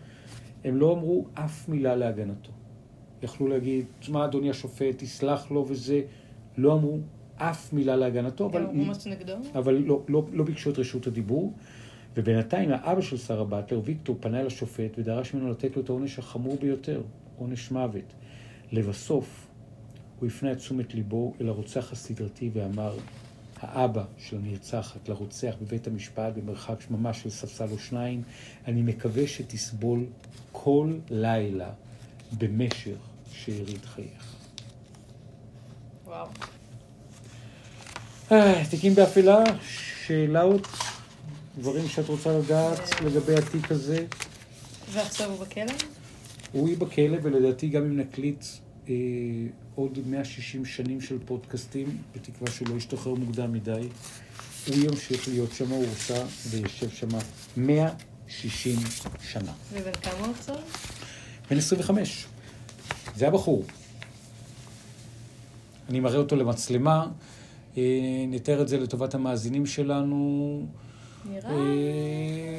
[0.64, 2.52] הם לא אמרו אף מילה להגנתו.
[3.22, 6.02] יכלו להגיד, תשמע, אדוני השופט, תסלח לו וזה.
[6.58, 6.98] לא אמרו
[7.38, 9.32] אף מילה להגנתו, אבל, הוא ממש נגדו.
[9.54, 11.52] אבל לא, לא, לא ביקשו את רשות הדיבור.
[12.16, 16.18] ובינתיים האבא של שרה באטלר, ויקטור, פנה אל השופט ודרש ממנו לתת לו את העונש
[16.18, 17.02] החמור ביותר,
[17.38, 18.12] עונש מוות.
[18.72, 19.46] לבסוף,
[20.20, 22.96] הוא הפנה את תשומת ליבו אל הרוצח הסדרתי ואמר,
[23.60, 28.22] האבא של הנרצחת לרוצח בבית המשפט במרחק ממש של ספסל או שניים,
[28.66, 30.04] אני מקווה שתסבול
[30.52, 31.70] כל לילה
[32.38, 32.96] במשך
[33.32, 34.34] שארית חייך.
[36.06, 36.28] וואו.
[38.32, 39.44] אה, תיקים באפלה,
[40.06, 40.66] שאלות,
[41.58, 44.06] דברים שאת רוצה לדעת לגבי התיק הזה.
[44.92, 45.72] ועכשיו הוא בכלא?
[46.52, 48.44] הוא יהיה בכלא, ולדעתי גם אם נקליט
[48.88, 48.94] אה,
[49.74, 53.88] עוד 160 שנים של פודקאסטים, בתקווה שהוא לא ישתחרר מוקדם מדי,
[54.66, 57.08] הוא ימשיך להיות שם, הוא עושה ויושב שם
[57.56, 58.76] 160
[59.20, 59.52] שנה.
[59.72, 60.56] ובן כמה הוא עכשיו?
[61.50, 62.26] בן 25.
[63.16, 63.64] זה הבחור.
[65.88, 67.06] אני מראה אותו למצלמה,
[68.28, 70.62] נתאר את זה לטובת המאזינים שלנו.
[71.30, 71.50] נראה...
[71.50, 72.56] אה,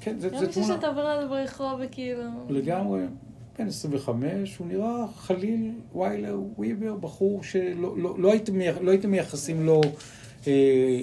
[0.00, 0.74] כן, זה, זה לי תמונה.
[0.74, 2.22] שאתה עובר עליו ברחוב וכאילו...
[2.48, 3.00] לגמרי.
[3.58, 9.66] בן 25, הוא נראה חליל ויילר וויבר, בחור שלא לא, לא הייתם, לא הייתם מייחסים
[9.66, 9.80] לו
[10.46, 10.52] אה,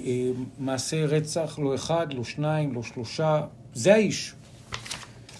[0.06, 3.42] אה, מעשי רצח, לא אחד, לא שניים, לא שלושה.
[3.74, 4.34] זה האיש.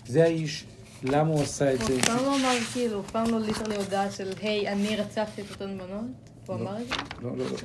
[0.08, 0.66] זה האיש.
[1.04, 2.00] למה הוא עשה את הוא זה?
[2.00, 5.42] אף פעם לא אמר כאילו, הוא אף פעם לא literally הודעה של היי, אני רצחתי
[5.42, 6.23] את אותן בנות?
[6.48, 6.62] הוא לא.
[6.62, 6.96] אמר את זה?
[7.22, 7.58] לא, לא, לא.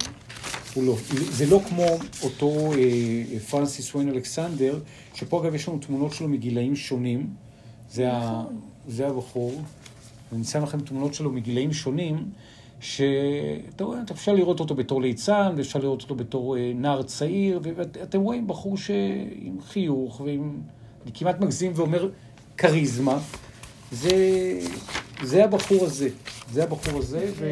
[0.75, 0.97] הוא לא.
[1.31, 1.87] זה לא כמו
[2.23, 4.79] אותו אה, פרנסיס וויין אלכסנדר,
[5.15, 7.27] שפה אגב יש לנו תמונות שלו מגילאים שונים.
[7.91, 8.61] זה, ה, נכון.
[8.89, 9.63] זה הבחור.
[10.33, 12.25] אני שם לכם תמונות שלו מגילאים שונים,
[12.81, 17.61] שאתה רואה, אתה אפשר לראות אותו בתור ליצן, ואפשר לראות אותו בתור אה, נער צעיר,
[17.63, 18.91] ואתם רואים בחור ש...
[19.43, 20.61] עם חיוך ועם...
[21.05, 22.11] אני כמעט מגזים ואומר
[22.57, 23.19] כריזמה.
[23.93, 24.11] זה,
[25.23, 26.09] זה הבחור הזה.
[26.53, 27.47] זה הבחור הזה, ו...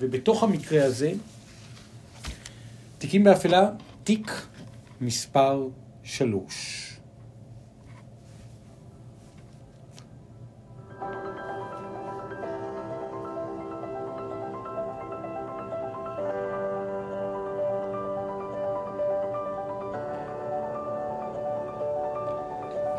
[0.00, 1.12] ובתוך המקרה הזה,
[2.98, 3.70] תיקים באפלה,
[4.04, 4.46] תיק
[5.00, 5.68] מספר
[6.02, 6.82] שלוש.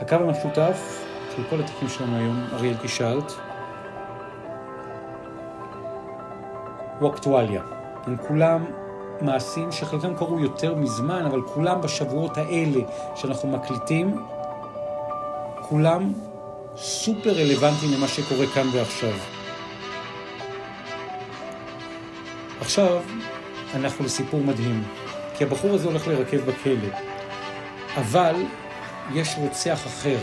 [0.02, 1.06] הקו המשותף
[1.36, 3.32] של כל התיקים שלנו היום, אריאל קישלט,
[7.00, 7.62] הוא אקטואליה.
[8.06, 8.66] הם כולם
[9.22, 12.82] מעשים שחלקם קרו יותר מזמן, אבל כולם בשבועות האלה
[13.16, 14.26] שאנחנו מקליטים,
[15.62, 16.14] כולם
[16.78, 19.14] סופר רלוונטיים למה שקורה כאן ועכשיו.
[22.62, 23.02] עכשיו
[23.76, 24.84] אנחנו לסיפור מדהים,
[25.38, 26.98] כי הבחור הזה הולך להירקב בכלא,
[27.98, 28.36] אבל
[29.14, 30.18] יש רוצח אחר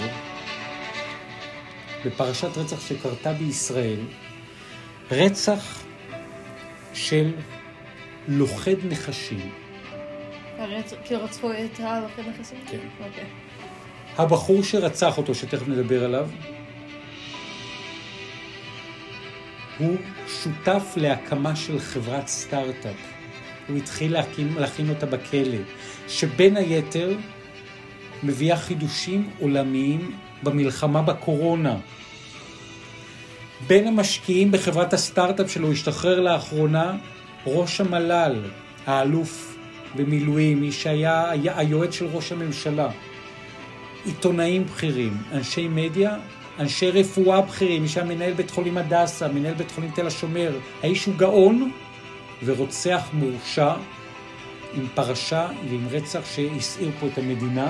[2.05, 4.01] בפרשת רצח שקרתה בישראל,
[5.11, 5.84] רצח
[7.15, 7.33] של
[8.29, 9.51] לוכד נחשים.
[11.05, 12.59] כאילו רצחו את הלוכד נכסים?
[12.71, 12.79] כן.
[13.05, 13.25] אוקיי.
[14.19, 16.29] הבחור שרצח אותו, שתכף נדבר עליו,
[19.79, 19.97] הוא
[20.29, 22.97] שותף להקמה של חברת סטארט-אפ.
[23.69, 25.59] הוא התחיל להקים, להכין אותה בכלא,
[26.09, 27.17] שבין היתר
[28.23, 31.77] מביאה חידושים עולמיים במלחמה בקורונה.
[33.67, 36.97] בין המשקיעים בחברת הסטארט-אפ שלו השתחרר לאחרונה
[37.47, 38.37] ראש המל"ל,
[38.87, 39.57] האלוף
[39.97, 42.89] במילואים, מי שהיה היה היועץ של ראש הממשלה.
[44.05, 46.17] עיתונאים בכירים, אנשי מדיה,
[46.59, 50.59] אנשי רפואה בכירים, מי שהיה מנהל בית חולים הדסה, מנהל בית חולים תל השומר.
[50.83, 51.71] האיש הוא גאון
[52.45, 53.73] ורוצח מורשע
[54.75, 57.69] עם פרשה ועם רצח שהסעיר פה את המדינה.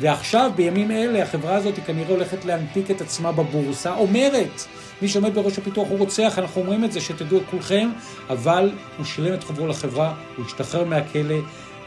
[0.00, 3.94] ועכשיו, בימים אלה, החברה הזאת היא כנראה הולכת להנפיק את עצמה בבורסה.
[3.94, 4.64] אומרת,
[5.02, 7.90] מי שעומד בראש הפיתוח הוא רוצח, אנחנו אומרים את זה, שתדעו את כולכם,
[8.30, 11.36] אבל הוא שילם את חוברו לחברה, הוא השתחרר מהכלא,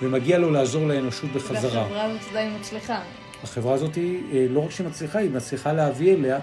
[0.01, 1.81] ומגיע לו לעזור לאנושות בחזרה.
[1.81, 2.99] והחברה הזאת עדיין מצליחה.
[3.43, 6.39] החברה הזאת היא אה, לא רק שהיא מצליחה, היא מצליחה להביא אליה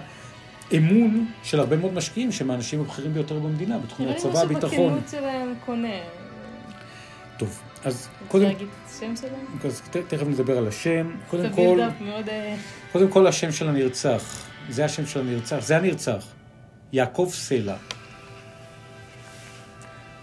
[0.77, 4.95] אמון של הרבה מאוד משקיעים, שהם האנשים הבכירים ביותר במדינה, בתחום הצבא, הביטחון.
[4.95, 5.97] בכנות שלהם קונה.
[7.37, 9.45] טוב, אז קודם, להגיד את השם שלהם?
[9.65, 11.11] אז ת- תכף נדבר על השם.
[11.29, 12.29] קודם כל, מאוד...
[12.29, 12.55] אה,
[12.91, 14.45] קודם כל השם של הנרצח.
[14.69, 16.25] זה השם של הנרצח, זה הנרצח.
[16.93, 17.75] יעקב סלע.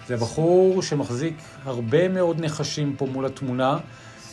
[0.07, 1.35] זה בחור שמחזיק
[1.65, 3.79] הרבה מאוד נחשים פה מול התמונה.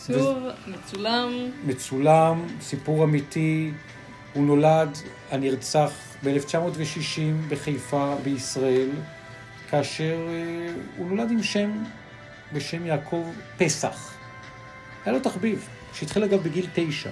[0.08, 1.30] שוב, מצולם.
[1.66, 3.72] מצולם, סיפור אמיתי.
[4.34, 4.98] הוא נולד,
[5.32, 5.92] הנרצח,
[6.24, 7.20] ב-1960
[7.50, 8.90] בחיפה בישראל,
[9.70, 11.84] כאשר אה, הוא נולד עם שם
[12.54, 13.24] בשם יעקב
[13.58, 14.14] פסח.
[15.06, 17.10] היה לו תחביב, שהתחיל אגב בגיל תשע.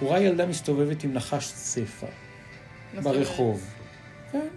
[0.00, 2.06] הוא ראה ילדה מסתובבת עם נחש צפה?
[3.02, 3.66] ברחוב.
[4.32, 4.48] כן.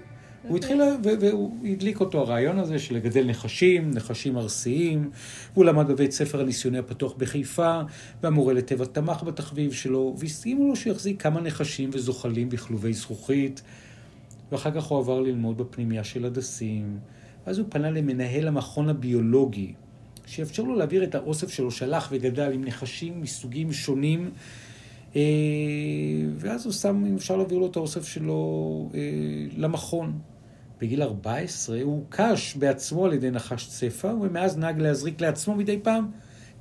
[0.47, 5.09] הוא התחיל, והוא הדליק אותו הרעיון הזה של לגדל נחשים, נחשים ארסיים.
[5.53, 7.81] הוא למד בבית ספר הניסיוני הפתוח בחיפה,
[8.23, 13.61] והמורה לטבע תמך בתחביב שלו, והסכימו לו שיחזיק כמה נחשים וזוחלים בכלובי זכוכית.
[14.51, 16.97] ואחר כך הוא עבר ללמוד בפנימייה של הדסים.
[17.45, 19.73] אז הוא פנה למנהל המכון הביולוגי,
[20.25, 24.31] שיאפשר לו להעביר את האוסף שלו שהלך וגדל עם נחשים מסוגים שונים.
[25.15, 25.21] אה,
[26.37, 28.99] ואז הוא שם, אם אפשר להעביר לו את האוסף שלו אה,
[29.57, 30.19] למכון.
[30.81, 36.11] בגיל 14 הוא הוקש בעצמו על ידי נחש צפה, ומאז נהג להזריק לעצמו מדי פעם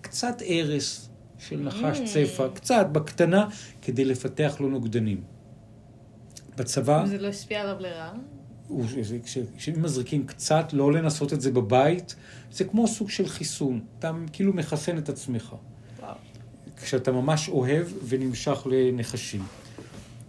[0.01, 2.05] קצת ארס של נחש Mm.
[2.05, 3.49] צפה, קצת, בקטנה,
[3.83, 5.21] כדי לפתח לו נוגדנים.
[6.57, 8.13] בצבא, זה לא השפיע עליו לרעה?
[9.57, 12.15] כשאם מזריקים קצת, לא לנסות את זה בבית,
[12.53, 13.81] זה כמו סוג של חיסון.
[13.99, 15.55] אתה כאילו מחסן את עצמך.
[16.01, 16.15] וואו.
[16.83, 19.43] כשאתה ממש אוהב ונמשך לנחשים.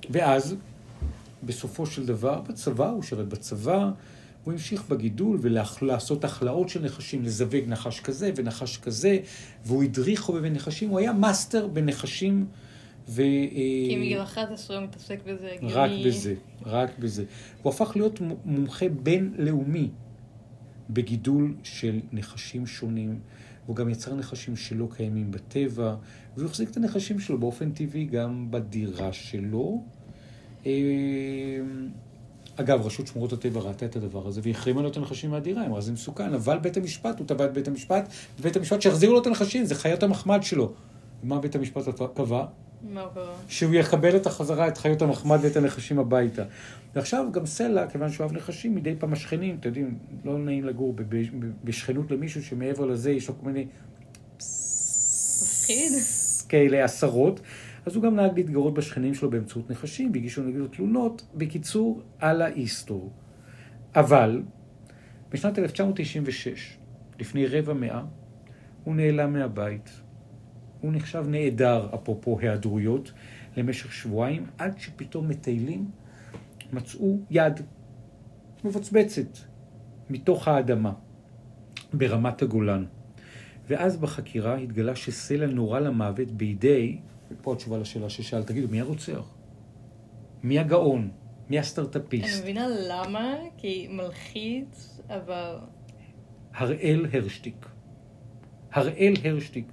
[0.09, 0.55] ואז,
[1.43, 3.89] בסופו של דבר, בצבא, הוא שירת בצבא,
[4.43, 9.17] הוא המשיך בגידול ולעשות הכלאות של נחשים, לזווג נחש כזה ונחש כזה,
[9.65, 12.45] והוא הדריך חובבי נחשים, הוא היה מאסטר בנחשים,
[13.07, 13.21] ו...
[13.89, 15.55] כי מגיל 11 הוא מתעסק בזה.
[15.61, 16.07] רק הגיוני.
[16.07, 16.33] בזה,
[16.65, 17.23] רק בזה.
[17.61, 19.89] הוא הפך להיות מומחה בינלאומי
[20.89, 23.19] בגידול של נחשים שונים.
[23.65, 25.95] הוא גם יצר נחשים שלא קיימים בטבע,
[26.37, 29.83] והוא החזיק את הנחשים שלו באופן טבעי גם בדירה שלו.
[30.65, 30.71] אה,
[32.55, 35.91] אגב, רשות שמורות הטבע ראתה את הדבר הזה והחרימה לו את הנחשים מהדירה, אמרה זה
[35.91, 39.65] מסוכן, אבל בית המשפט, הוא תבע את בית המשפט, ובית המשפט שיחזירו לו את הנחשים,
[39.65, 40.73] זה חיות המחמד שלו.
[41.23, 41.83] ומה בית המשפט
[42.15, 42.45] קבע?
[42.81, 43.35] מה הוא קרה?
[43.47, 46.43] שהוא יקבל את החזרה, את חיות המחמד ואת הנחשים הביתה.
[46.95, 50.95] ועכשיו גם סלע, כיוון שהוא אוהב נחשים, מדי פעם השכנים, אתם יודעים, לא נעים לגור
[51.63, 53.65] בשכנות למישהו שמעבר לזה יש לו כל מיני
[55.65, 55.91] מפחיד.
[56.49, 57.39] כאלה עשרות,
[57.85, 63.11] אז הוא גם נהג להתגרות בשכנים שלו באמצעות נחשים, והגישו נגדו תלונות, בקיצור, על האיסטור.
[63.95, 64.41] אבל,
[65.31, 66.77] בשנת 1996,
[67.19, 68.01] לפני רבע מאה,
[68.83, 69.89] הוא נעלם מהבית.
[70.85, 73.11] הוא נחשב נעדר, אפרופו היעדרויות,
[73.57, 75.91] למשך שבועיים, עד שפתאום מטיילים
[76.73, 77.61] מצאו יד
[78.63, 79.37] מבצבצת
[80.09, 80.93] מתוך האדמה
[81.93, 82.85] ברמת הגולן.
[83.67, 86.97] ואז בחקירה התגלה שסלע נורה למוות בידי,
[87.31, 89.35] ופה התשובה לשאלה ששאלת, תגידו, מי הרוצח?
[90.43, 91.01] מי הגאון?
[91.01, 91.09] מי
[91.49, 92.41] אני הסטארט-אפיסט?
[92.41, 95.55] מבינה למה, כי מלחיץ, אבל...
[96.53, 97.65] הראל הרשטיק.
[98.71, 99.65] הראל הרשטיק.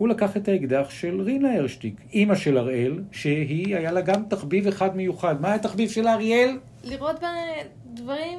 [0.00, 4.66] הוא לקח את האקדח של רינה הרשטיק, אימא של הראל, שהיא, היה לה גם תחביב
[4.66, 5.40] אחד מיוחד.
[5.40, 6.58] מה היה התחביב של אריאל?
[6.84, 8.38] לראות בדברים...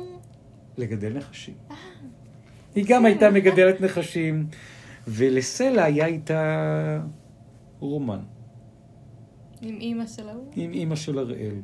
[0.77, 1.53] לגדל נחשים.
[2.75, 4.47] היא גם הייתה מגדלת נחשים,
[5.07, 7.01] ולסלע היה איתה
[7.79, 8.19] רומן,
[9.61, 10.51] עם אימא של ההוא.
[10.55, 11.55] עם אימא של הראל.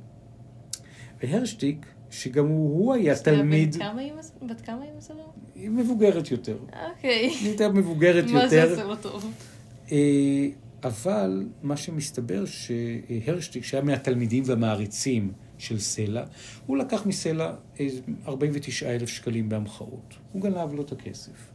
[1.23, 3.75] והרשטיק, שגם הוא, הוא היה תלמיד,
[4.41, 5.33] בת כמה אימא שלו?
[5.55, 6.57] היא מבוגרת יותר.
[6.89, 7.27] אוקיי.
[7.27, 8.71] היא הייתה מבוגרת מה זה יותר.
[8.71, 9.31] עושה לו טוב?
[9.91, 10.47] אה,
[10.83, 16.25] אבל מה שמסתבר שהרשטיק, שהיה מהתלמידים והמעריצים של סלע,
[16.65, 20.13] הוא לקח מסלע איזה 49 אלף שקלים בהמחאות.
[20.31, 21.51] הוא גנב לו את הכסף.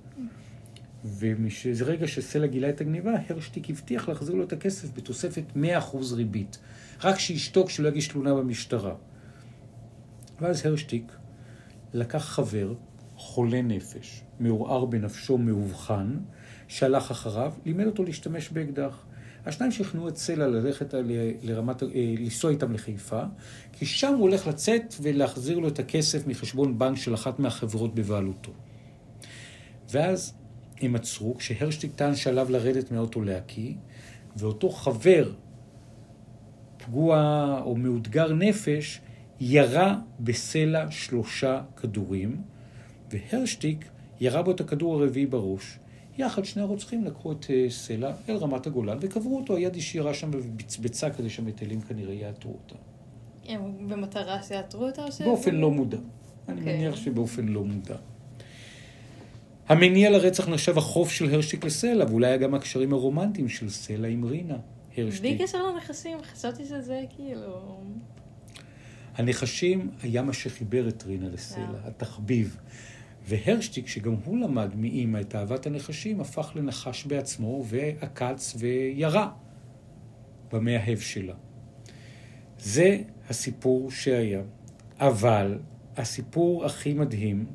[1.05, 5.59] ומרגע שסלע גילה את הגניבה, הרשטיק הבטיח להחזיר לו את הכסף בתוספת 100%
[6.12, 6.59] ריבית.
[7.05, 8.95] רק שישתוק, שלא יגיש תלונה במשטרה.
[10.41, 11.12] ואז הרשטיק
[11.95, 12.74] לקח חבר,
[13.16, 16.16] חולה נפש, מעורער בנפשו, מאובחן,
[16.72, 19.04] שהלך אחריו, לימד אותו להשתמש באקדח.
[19.46, 21.10] השניים שכנעו את סלע ללכת על-
[21.42, 23.22] לרמת, אה, לנסוע איתם לחיפה,
[23.72, 28.52] כי שם הוא הולך לצאת ולהחזיר לו את הכסף מחשבון בנק של אחת מהחברות בבעלותו.
[29.90, 30.34] ואז
[30.80, 33.74] הם עצרו, כשהרשטיק טען שעליו לרדת מהאוטו להקיא,
[34.36, 35.32] ואותו חבר,
[36.76, 39.00] פגוע או מאותגר נפש,
[39.40, 42.42] ירה בסלע שלושה כדורים,
[43.10, 43.84] והרשטיק
[44.20, 45.78] ירה בו את הכדור הרביעי בראש.
[46.18, 50.30] יחד שני הרוצחים לקחו את אה, סלע אל רמת הגולן וקברו אותו, היד ישירה שם
[50.32, 52.74] ובצבצה כדי שהמטיילים כנראה יאתרו אותה.
[53.48, 55.22] הם במטרה שיעתרו אותה או ש...
[55.22, 55.98] באופן לא מודע.
[56.48, 56.76] אני אוקיי.
[56.76, 57.96] מניח שבאופן לא מודע.
[59.68, 64.24] המניע לרצח נחשב החוף של הרשטיק לסלע, ואולי היה גם הקשרים הרומנטיים של סלע עם
[64.24, 64.56] רינה
[64.94, 65.42] בלי הרשטיק.
[65.42, 67.80] קשר לנכסים, חשבתי שזה כאילו...
[69.16, 71.88] הנחשים היה מה שחיבר את רינה לסלע, אה.
[71.88, 72.56] התחביב.
[73.26, 79.30] והרשטיק, שגם הוא למד מאימא את אהבת הנחשים, הפך לנחש בעצמו ועקץ וירה
[80.52, 81.34] במאהב שלה.
[82.58, 82.98] זה
[83.28, 84.42] הסיפור שהיה.
[84.98, 85.58] אבל
[85.96, 87.46] הסיפור הכי מדהים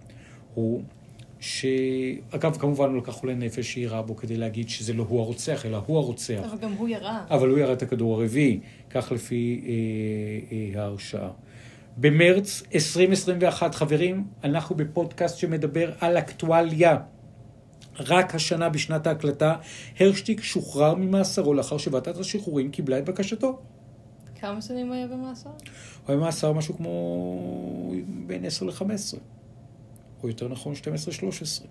[0.53, 0.84] הוא
[1.39, 1.65] ש...
[2.32, 5.84] אגב, כמובן הוא לקח חולה נפש שיירה בו כדי להגיד שזה לא הוא הרוצח, אלא
[5.86, 6.41] הוא הרוצח.
[6.51, 7.26] אבל גם הוא ירה.
[7.30, 8.59] אבל הוא ירה את הכדור הרביעי,
[8.89, 9.72] כך לפי אה,
[10.76, 11.30] אה, ההרשעה.
[11.98, 13.76] במרץ 2021.
[13.76, 16.98] חברים, אנחנו בפודקאסט שמדבר על אקטואליה.
[18.00, 19.56] רק השנה בשנת ההקלטה,
[20.00, 23.60] הרשטיק שוחרר ממאסרו לאחר שוועדת השחרורים קיבלה את בקשתו.
[24.39, 25.50] כמה שנים הוא היה במאסר?
[25.50, 25.56] הוא
[26.08, 27.93] היה במאסר משהו כמו
[28.26, 29.18] בין 10 ל-15,
[30.24, 31.66] או יותר נכון 12-13.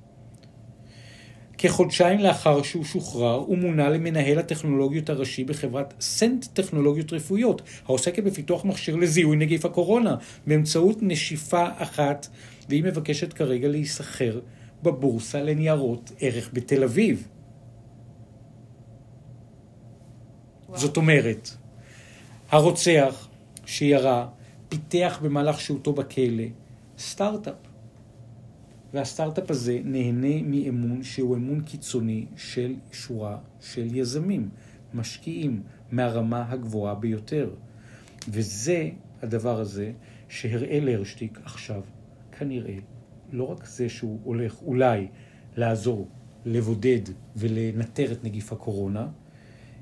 [1.58, 8.64] כחודשיים לאחר שהוא שוחרר, הוא מונה למנהל הטכנולוגיות הראשי בחברת סנט טכנולוגיות רפואיות, העוסקת בפיתוח
[8.64, 12.28] מכשיר לזיהוי נגיף הקורונה, באמצעות נשיפה אחת,
[12.68, 14.40] והיא מבקשת כרגע להיסחר
[14.82, 17.28] בבורסה לניירות ערך בתל אביב.
[20.68, 20.78] וואו.
[20.78, 21.50] זאת אומרת,
[22.50, 23.28] הרוצח
[23.66, 24.28] שירה
[24.68, 26.44] פיתח במהלך שהותו בכלא
[26.98, 27.65] סטארט-אפ.
[28.96, 34.48] והסטארט-אפ הזה נהנה מאמון שהוא אמון קיצוני של שורה של יזמים,
[34.94, 37.50] משקיעים, מהרמה הגבוהה ביותר.
[38.28, 38.88] וזה
[39.22, 39.92] הדבר הזה
[40.28, 41.82] שהראה להרשטיק עכשיו,
[42.38, 42.74] כנראה,
[43.32, 45.06] לא רק זה שהוא הולך אולי
[45.56, 46.08] לעזור
[46.44, 47.02] לבודד
[47.36, 49.08] ולנטר את נגיף הקורונה,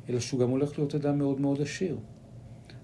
[0.08, 1.98] אלא שהוא גם הולך להיות אדם מאוד מאוד עשיר.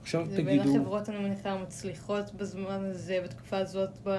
[0.00, 4.18] עכשיו זה בין תגידו, החברות, אני מניחה, המצליחות בזמן הזה, בתקופה הזאת, ב...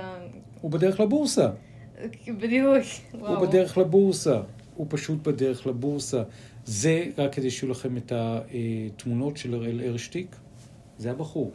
[0.62, 1.50] הוא בדרך לבורסה.
[2.28, 2.78] בדיוק.
[3.14, 3.36] וואו.
[3.36, 4.42] הוא בדרך לבורסה.
[4.76, 6.24] הוא פשוט בדרך לבורסה.
[6.66, 10.36] זה, רק כדי שיהיו לכם את התמונות של אראל הרשטיק,
[10.98, 11.52] זה הבחור.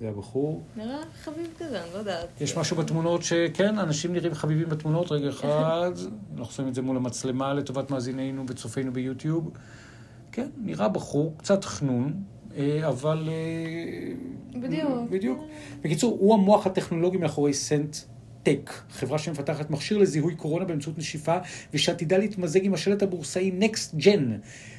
[0.00, 0.62] זה הבחור.
[0.76, 2.28] נראה חביב כזה, אני לא יודעת.
[2.40, 5.12] יש משהו בתמונות שכן, אנשים נראים חביבים בתמונות.
[5.12, 5.90] רגע אחד,
[6.38, 9.50] אנחנו שמים את זה מול המצלמה לטובת מאזינינו וצופינו ביוטיוב.
[10.32, 12.14] כן, נראה בחור, קצת חנון,
[12.56, 13.28] אה, אבל...
[13.28, 15.10] אה, בדיוק.
[15.10, 15.38] בדיוק.
[15.82, 17.96] בקיצור, הוא המוח הטכנולוגי מאחורי סנט
[18.42, 21.36] טק, חברה שמפתחת מכשיר לזיהוי קורונה באמצעות נשיפה,
[21.74, 24.36] ושעתידה להתמזג עם השלט הבורסאי נקסט ג'ן.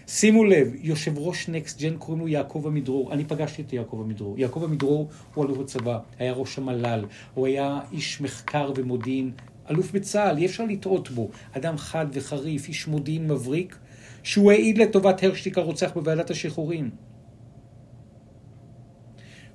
[0.08, 3.14] שימו לב, יושב ראש נקסט ג'ן קוראים לו יעקב עמידרור.
[3.14, 4.40] אני פגשתי את יעקב עמידרור.
[4.40, 9.32] יעקב עמידרור הוא אלוף בצבא, היה ראש המל"ל, הוא היה איש מחקר ומודיעין,
[9.70, 11.30] אלוף בצה"ל, אי אפשר לטעות בו.
[11.52, 13.78] אדם חד וחריף, איש מודיעין מבריק,
[14.24, 16.90] שהוא העיד לטובת הרשטיק הרוצח בוועדת השחרורים.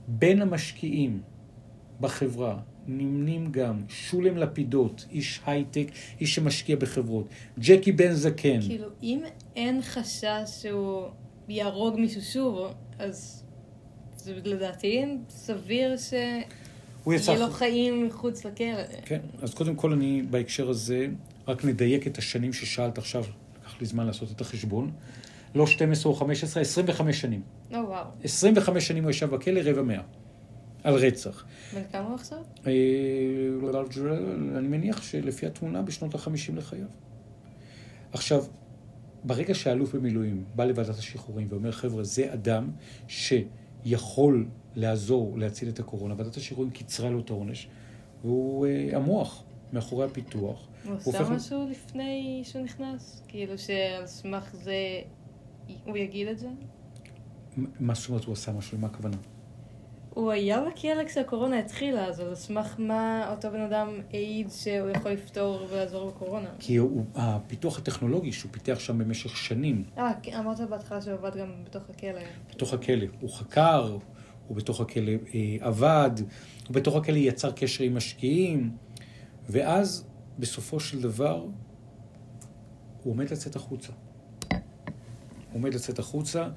[0.08, 1.20] בין המשקיעים
[2.00, 2.58] בחברה
[2.88, 5.86] נמנים גם שולם לפידות, איש הייטק,
[6.20, 7.28] איש שמשקיע בחברות,
[7.58, 9.20] ג'קי בן זקן, כאילו, אם
[9.56, 11.02] אין חשש שהוא
[11.48, 13.42] יהרוג מישהו שוב, אז
[14.16, 15.96] זה לדעתי סביר
[17.04, 17.24] הוא יצא...
[17.24, 18.66] שיהיה לו חיים מחוץ לכלא.
[19.04, 21.06] כן, אז קודם כל אני בהקשר הזה,
[21.48, 23.24] רק נדייק את השנים ששאלת עכשיו,
[23.60, 24.90] לקח לי זמן לעשות את החשבון.
[25.54, 27.42] לא 12 או 15, 25 שנים.
[27.74, 28.04] או וואו.
[28.24, 30.02] 25 שנים הוא ישב בכלא, רבע מאה.
[30.84, 31.44] על רצח.
[31.74, 32.38] בן כמה הוא עכשיו?
[32.66, 32.72] אה,
[34.58, 36.86] אני מניח שלפי התמונה בשנות ה-50 לחייו.
[38.12, 38.44] עכשיו,
[39.24, 42.70] ברגע שהאלוף במילואים בא לוועדת השחרורים ואומר, חבר'ה, זה אדם
[43.08, 47.68] שיכול לעזור להציל את הקורונה, ועדת השחרורים קיצרה לו את העונש,
[48.24, 50.68] והוא אה, המוח מאחורי הפיתוח.
[50.84, 53.22] הוא הופך עשה ל- משהו לפני שהוא נכנס?
[53.28, 54.74] כאילו שעל סמך זה
[55.84, 56.48] הוא יגיד את זה?
[57.80, 58.78] מה זאת אומרת הוא עשה משהו?
[58.78, 59.16] למה הכוונה?
[60.18, 65.10] הוא היה בכלא כשהקורונה התחילה, אז על סמך מה אותו בן אדם העיד שהוא יכול
[65.10, 66.48] לפתור ולעזור בקורונה?
[66.58, 71.52] כי הוא, הפיתוח הטכנולוגי שהוא פיתח שם במשך שנים, אה, אמרת בהתחלה שהוא עבד גם
[71.64, 72.20] בתוך הכלא.
[72.50, 73.06] בתוך הכלא.
[73.20, 73.96] הוא חקר,
[74.48, 76.10] הוא בתוך הכלא אה, עבד,
[76.68, 78.70] הוא בתוך הכלא יצר קשר עם משקיעים,
[79.48, 80.04] ואז
[80.38, 81.46] בסופו של דבר
[83.02, 83.92] הוא עומד לצאת החוצה.
[84.50, 84.58] הוא
[85.52, 86.48] עומד לצאת החוצה,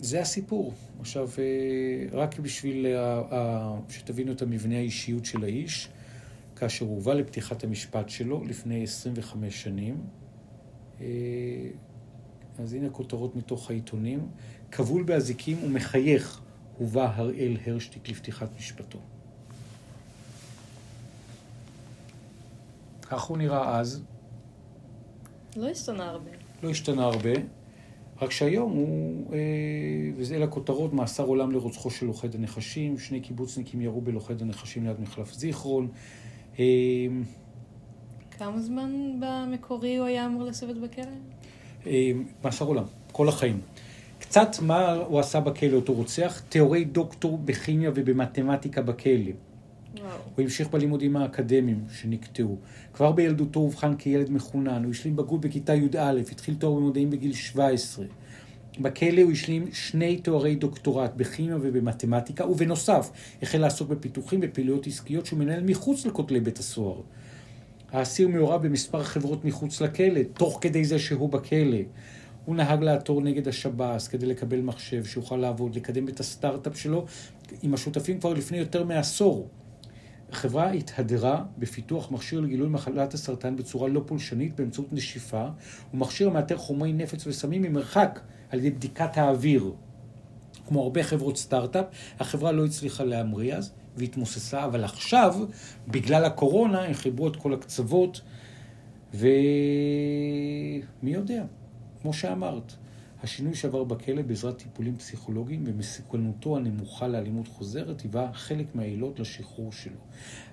[0.00, 0.72] וזה הסיפור.
[1.00, 5.88] עכשיו, אה, רק בשביל אה, ה- שתבינו את המבנה האישיות של האיש,
[6.56, 10.00] כאשר הוא הובא לפתיחת המשפט שלו לפני 25 שנים,
[11.00, 11.06] אה,
[12.58, 14.28] אז הנה כותרות מתוך העיתונים.
[14.70, 16.40] כבול באזיקים ומחייך
[16.78, 18.98] הובא הראל הרשטיק לפתיחת משפטו.
[23.02, 24.02] כך הוא נראה אז,
[25.56, 26.30] לא השתנה הרבה.
[26.62, 27.30] לא השתנה הרבה,
[28.22, 29.38] רק שהיום הוא, אה,
[30.16, 35.00] וזה אלה הכותרות, מאסר עולם לרוצחו של לוכד הנחשים, שני קיבוצניקים ירו בלוכד הנחשים ליד
[35.00, 35.88] מחלף זיכרון.
[36.58, 36.64] אה,
[38.38, 41.04] כמה זמן במקורי הוא היה אמור לשבת בכלא?
[41.86, 42.10] אה,
[42.44, 43.60] מאסר עולם, כל החיים.
[44.18, 49.32] קצת מה הוא עשה בכלא, אותו רוצח, תיאורי דוקטור בכימיה ובמתמטיקה בכלא.
[50.34, 52.56] הוא המשיך בלימודים האקדמיים שנקטעו.
[52.92, 58.04] כבר בילדותו אובחן כילד מחונן, הוא השלים בגרות בכיתה י"א, התחיל תואר במדעים בגיל 17.
[58.80, 63.10] בכלא הוא השלים שני תוארי דוקטורט בכימיה ובמתמטיקה, ובנוסף
[63.42, 67.00] החל לעסוק בפיתוחים ופעילויות עסקיות שהוא מנהל מחוץ לכותלי בית הסוהר.
[67.92, 71.78] האסיר מעורב במספר חברות מחוץ לכלא, תוך כדי זה שהוא בכלא.
[72.44, 77.06] הוא נהג לעתור נגד השב"ס כדי לקבל מחשב, שיוכל לעבוד, לקדם את הסטארט-אפ שלו
[77.62, 79.48] עם השותפים כבר לפני יותר מעשור.
[80.32, 85.46] החברה התהדרה בפיתוח מכשיר לגילוי מחלת הסרטן בצורה לא פולשנית באמצעות נשיפה,
[85.94, 88.20] ומכשיר המאתר חומרי נפץ וסמים ממרחק
[88.50, 89.72] על ידי בדיקת האוויר.
[90.68, 91.84] כמו הרבה חברות סטארט-אפ,
[92.20, 95.34] החברה לא הצליחה להמריא אז והתמוססה, אבל עכשיו,
[95.88, 98.20] בגלל הקורונה, הם חיברו את כל הקצוות,
[99.14, 99.24] ומי
[101.02, 101.44] יודע,
[102.02, 102.72] כמו שאמרת,
[103.26, 110.00] השינוי שעבר בכלא בעזרת טיפולים פסיכולוגיים ומסוכנותו הנמוכה לאלימות חוזרת היווה חלק מהעילות לשחרור שלו.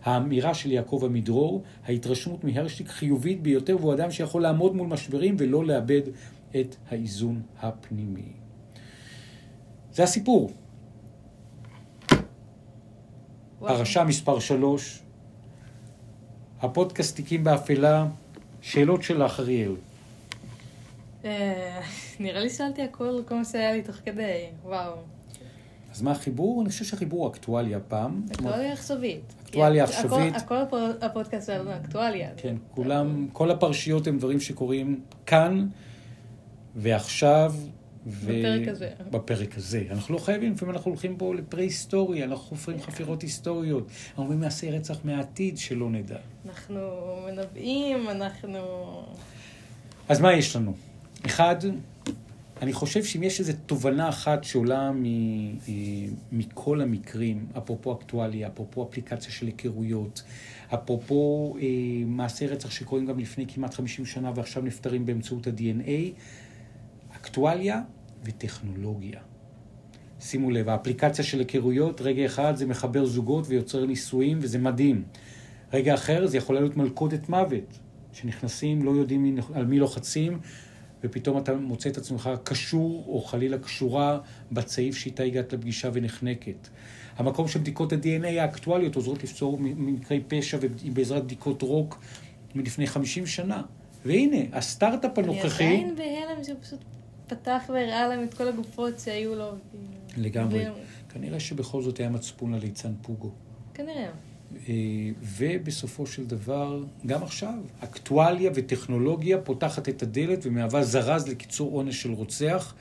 [0.04, 5.66] האמירה של יעקב עמידרור, ההתרשמות מהרשטיק חיובית ביותר והוא אדם שיכול לעמוד מול משברים ולא
[5.66, 6.02] לאבד
[6.56, 8.32] את האיזון הפנימי.
[9.94, 10.52] זה הסיפור.
[13.60, 15.00] פרשה מספר 3,
[16.62, 18.08] הפודקאסט תיקים באפלה,
[18.62, 19.76] שאלות שלך, אריאל.
[21.26, 21.82] אה,
[22.20, 24.94] נראה לי שאלתי הכל, כל מה שהיה לי תוך כדי, וואו.
[25.92, 26.62] אז מה החיבור?
[26.62, 28.26] אני חושב שהחיבור הוא אקטואליה פעם.
[28.32, 29.34] אקטואליה עכשווית.
[29.44, 30.36] אקטואליה עכשווית.
[30.36, 30.56] הכל
[31.02, 32.30] הפודקאסט שלנו אקטואליה.
[32.38, 35.68] כן, כולם, כל הפרשיות הם דברים שקורים כאן
[36.76, 37.54] ועכשיו.
[38.06, 38.90] בפרק הזה.
[39.12, 39.84] בפרק הזה.
[39.92, 44.72] אנחנו לא חייבים, לפעמים אנחנו הולכים פה לפרה-היסטוריה, אנחנו חופרים חפירות היסטוריות, אנחנו אומרים מעשי
[44.72, 46.18] רצח מהעתיד שלא נדע.
[46.46, 46.80] אנחנו
[47.28, 48.60] מנבאים, אנחנו...
[50.10, 50.74] אז מה יש לנו?
[51.26, 51.56] אחד,
[52.62, 55.74] אני חושב שאם יש איזו תובנה אחת שעולה מ, אה,
[56.32, 60.24] מכל המקרים, אפרופו אקטואליה, אפרופו אפליקציה של היכרויות,
[60.74, 61.68] אפרופו אה,
[62.06, 66.20] מעשי רצח שקורים גם לפני כמעט 50 שנה ועכשיו נפטרים באמצעות ה-DNA,
[67.16, 67.82] אקטואליה
[68.24, 69.20] וטכנולוגיה.
[70.20, 75.04] שימו לב, האפליקציה של היכרויות, רגע אחד זה מחבר זוגות ויוצר נישואים וזה מדהים.
[75.74, 77.80] רגע אחר זה יכול להיות מלכודת מוות,
[78.14, 80.40] שנכנסים, לא יודעים על מי לוחצים,
[81.04, 84.20] ופתאום אתה מוצא את עצמך קשור, או חלילה קשורה,
[84.52, 86.68] בצעיף שאיתה הגעת לפגישה ונחנקת.
[87.18, 92.00] המקום של בדיקות ה-DNA האקטואליות עוזרות לפתור מקרי פשע ובעזרת בדיקות רוק
[92.56, 93.62] מלפני 50 שנה.
[94.06, 95.68] והנה, הסטארט-אפ הנוכחי...
[95.68, 96.80] אני עדיין בהלם שהוא פשוט
[97.28, 99.52] פתח והראה להם את כל הגופות שהיו לו.
[100.18, 100.66] לגמרי.
[101.10, 103.32] כנראה שבכל זאת היה מצפון לליצן פוגו.
[103.74, 104.10] כנראה.
[104.70, 104.74] אה,
[105.38, 112.12] ובסופו של דבר, גם עכשיו, אקטואליה וטכנולוגיה פותחת את הדלת ומהווה זרז לקיצור עונש של
[112.12, 112.76] רוצח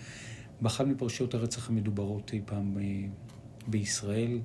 [0.61, 3.09] באחת מפרשיות הרצח המדוברות אי פעם אה,
[3.67, 4.39] בישראל.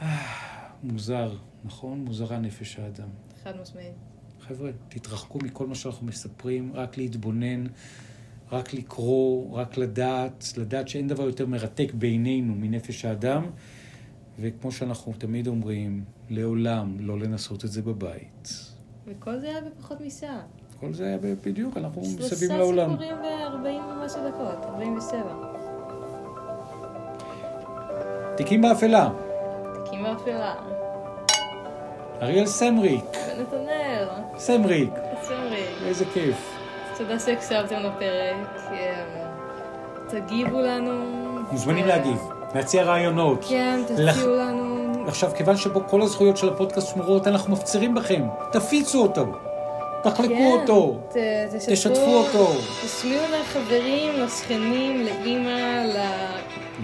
[0.00, 0.42] אה,
[0.82, 2.04] מוזר, נכון?
[2.04, 3.08] מוזרה נפש האדם.
[3.44, 3.94] חד משמעית.
[4.40, 7.64] חבר'ה, תתרחקו מכל מה שאנחנו מספרים, רק להתבונן,
[8.52, 13.50] רק לקרוא, רק לדעת, לדעת שאין דבר יותר מרתק בעינינו מנפש האדם.
[14.40, 18.48] וכמו שאנחנו תמיד אומרים, לעולם לא לנסות את זה בבית.
[19.06, 20.40] וכל זה היה בפחות משעה.
[20.80, 22.90] כל זה היה בדיוק, אנחנו מסביב לעולם.
[22.90, 25.22] שלושה סיפורים ב-40 ומשהו דקות, 47.
[28.36, 29.10] תיקים באפלה.
[29.84, 30.54] תיקים באפלה.
[32.22, 33.04] אריאל סמריק.
[33.04, 34.08] ונתנאל.
[34.38, 34.90] סמריק.
[35.22, 35.68] סמריק.
[35.86, 36.54] איזה כיף.
[36.98, 38.62] תודה שהקשבתם לפרק.
[40.08, 40.92] תגיבו לנו.
[41.52, 42.31] מוזמנים להגיב.
[42.54, 43.44] להציע רעיונות.
[43.48, 44.18] כן, תציעו לח...
[44.18, 45.04] לנו.
[45.06, 48.22] עכשיו, כיוון שבו כל הזכויות של הפודקאסט שמורות, אנחנו מפצירים בכם,
[48.52, 49.26] תפיצו אותו,
[50.02, 51.16] תחלקו כן, אותו, ת,
[51.56, 52.52] תשתפו, תשתפו אותו.
[52.84, 55.96] תשמיעו לחברים, לשכנים, לאימא, ל...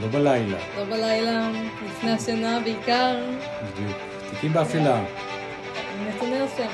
[0.00, 0.58] לא בלילה.
[0.78, 1.50] לא בלילה,
[1.86, 3.16] לפני השינה בעיקר.
[3.62, 3.96] בדיוק.
[4.30, 5.04] תיקים באפלה.
[6.08, 6.70] נתנאל סמריק.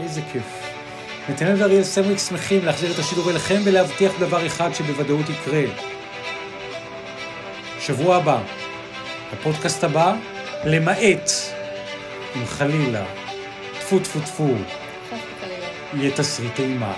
[0.00, 0.72] איזה כיף.
[1.28, 5.89] נתנאל ואריאל סמריק שמחים להחזיר את השידור אליכם ולהבטיח דבר אחד שבוודאות יקרה.
[7.80, 8.38] שבוע הבא,
[9.32, 10.14] הפודקאסט הבא,
[10.64, 11.30] למעט
[12.36, 13.04] אם חלילה,
[13.80, 14.54] טפו טפו טפו,
[15.94, 16.94] יהיה תסריט אימה.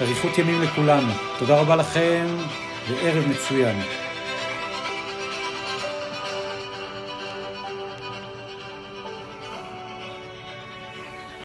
[0.00, 1.12] אריכות ימים לכולנו.
[1.38, 2.26] תודה רבה לכם,
[2.88, 3.82] וערב מצוין.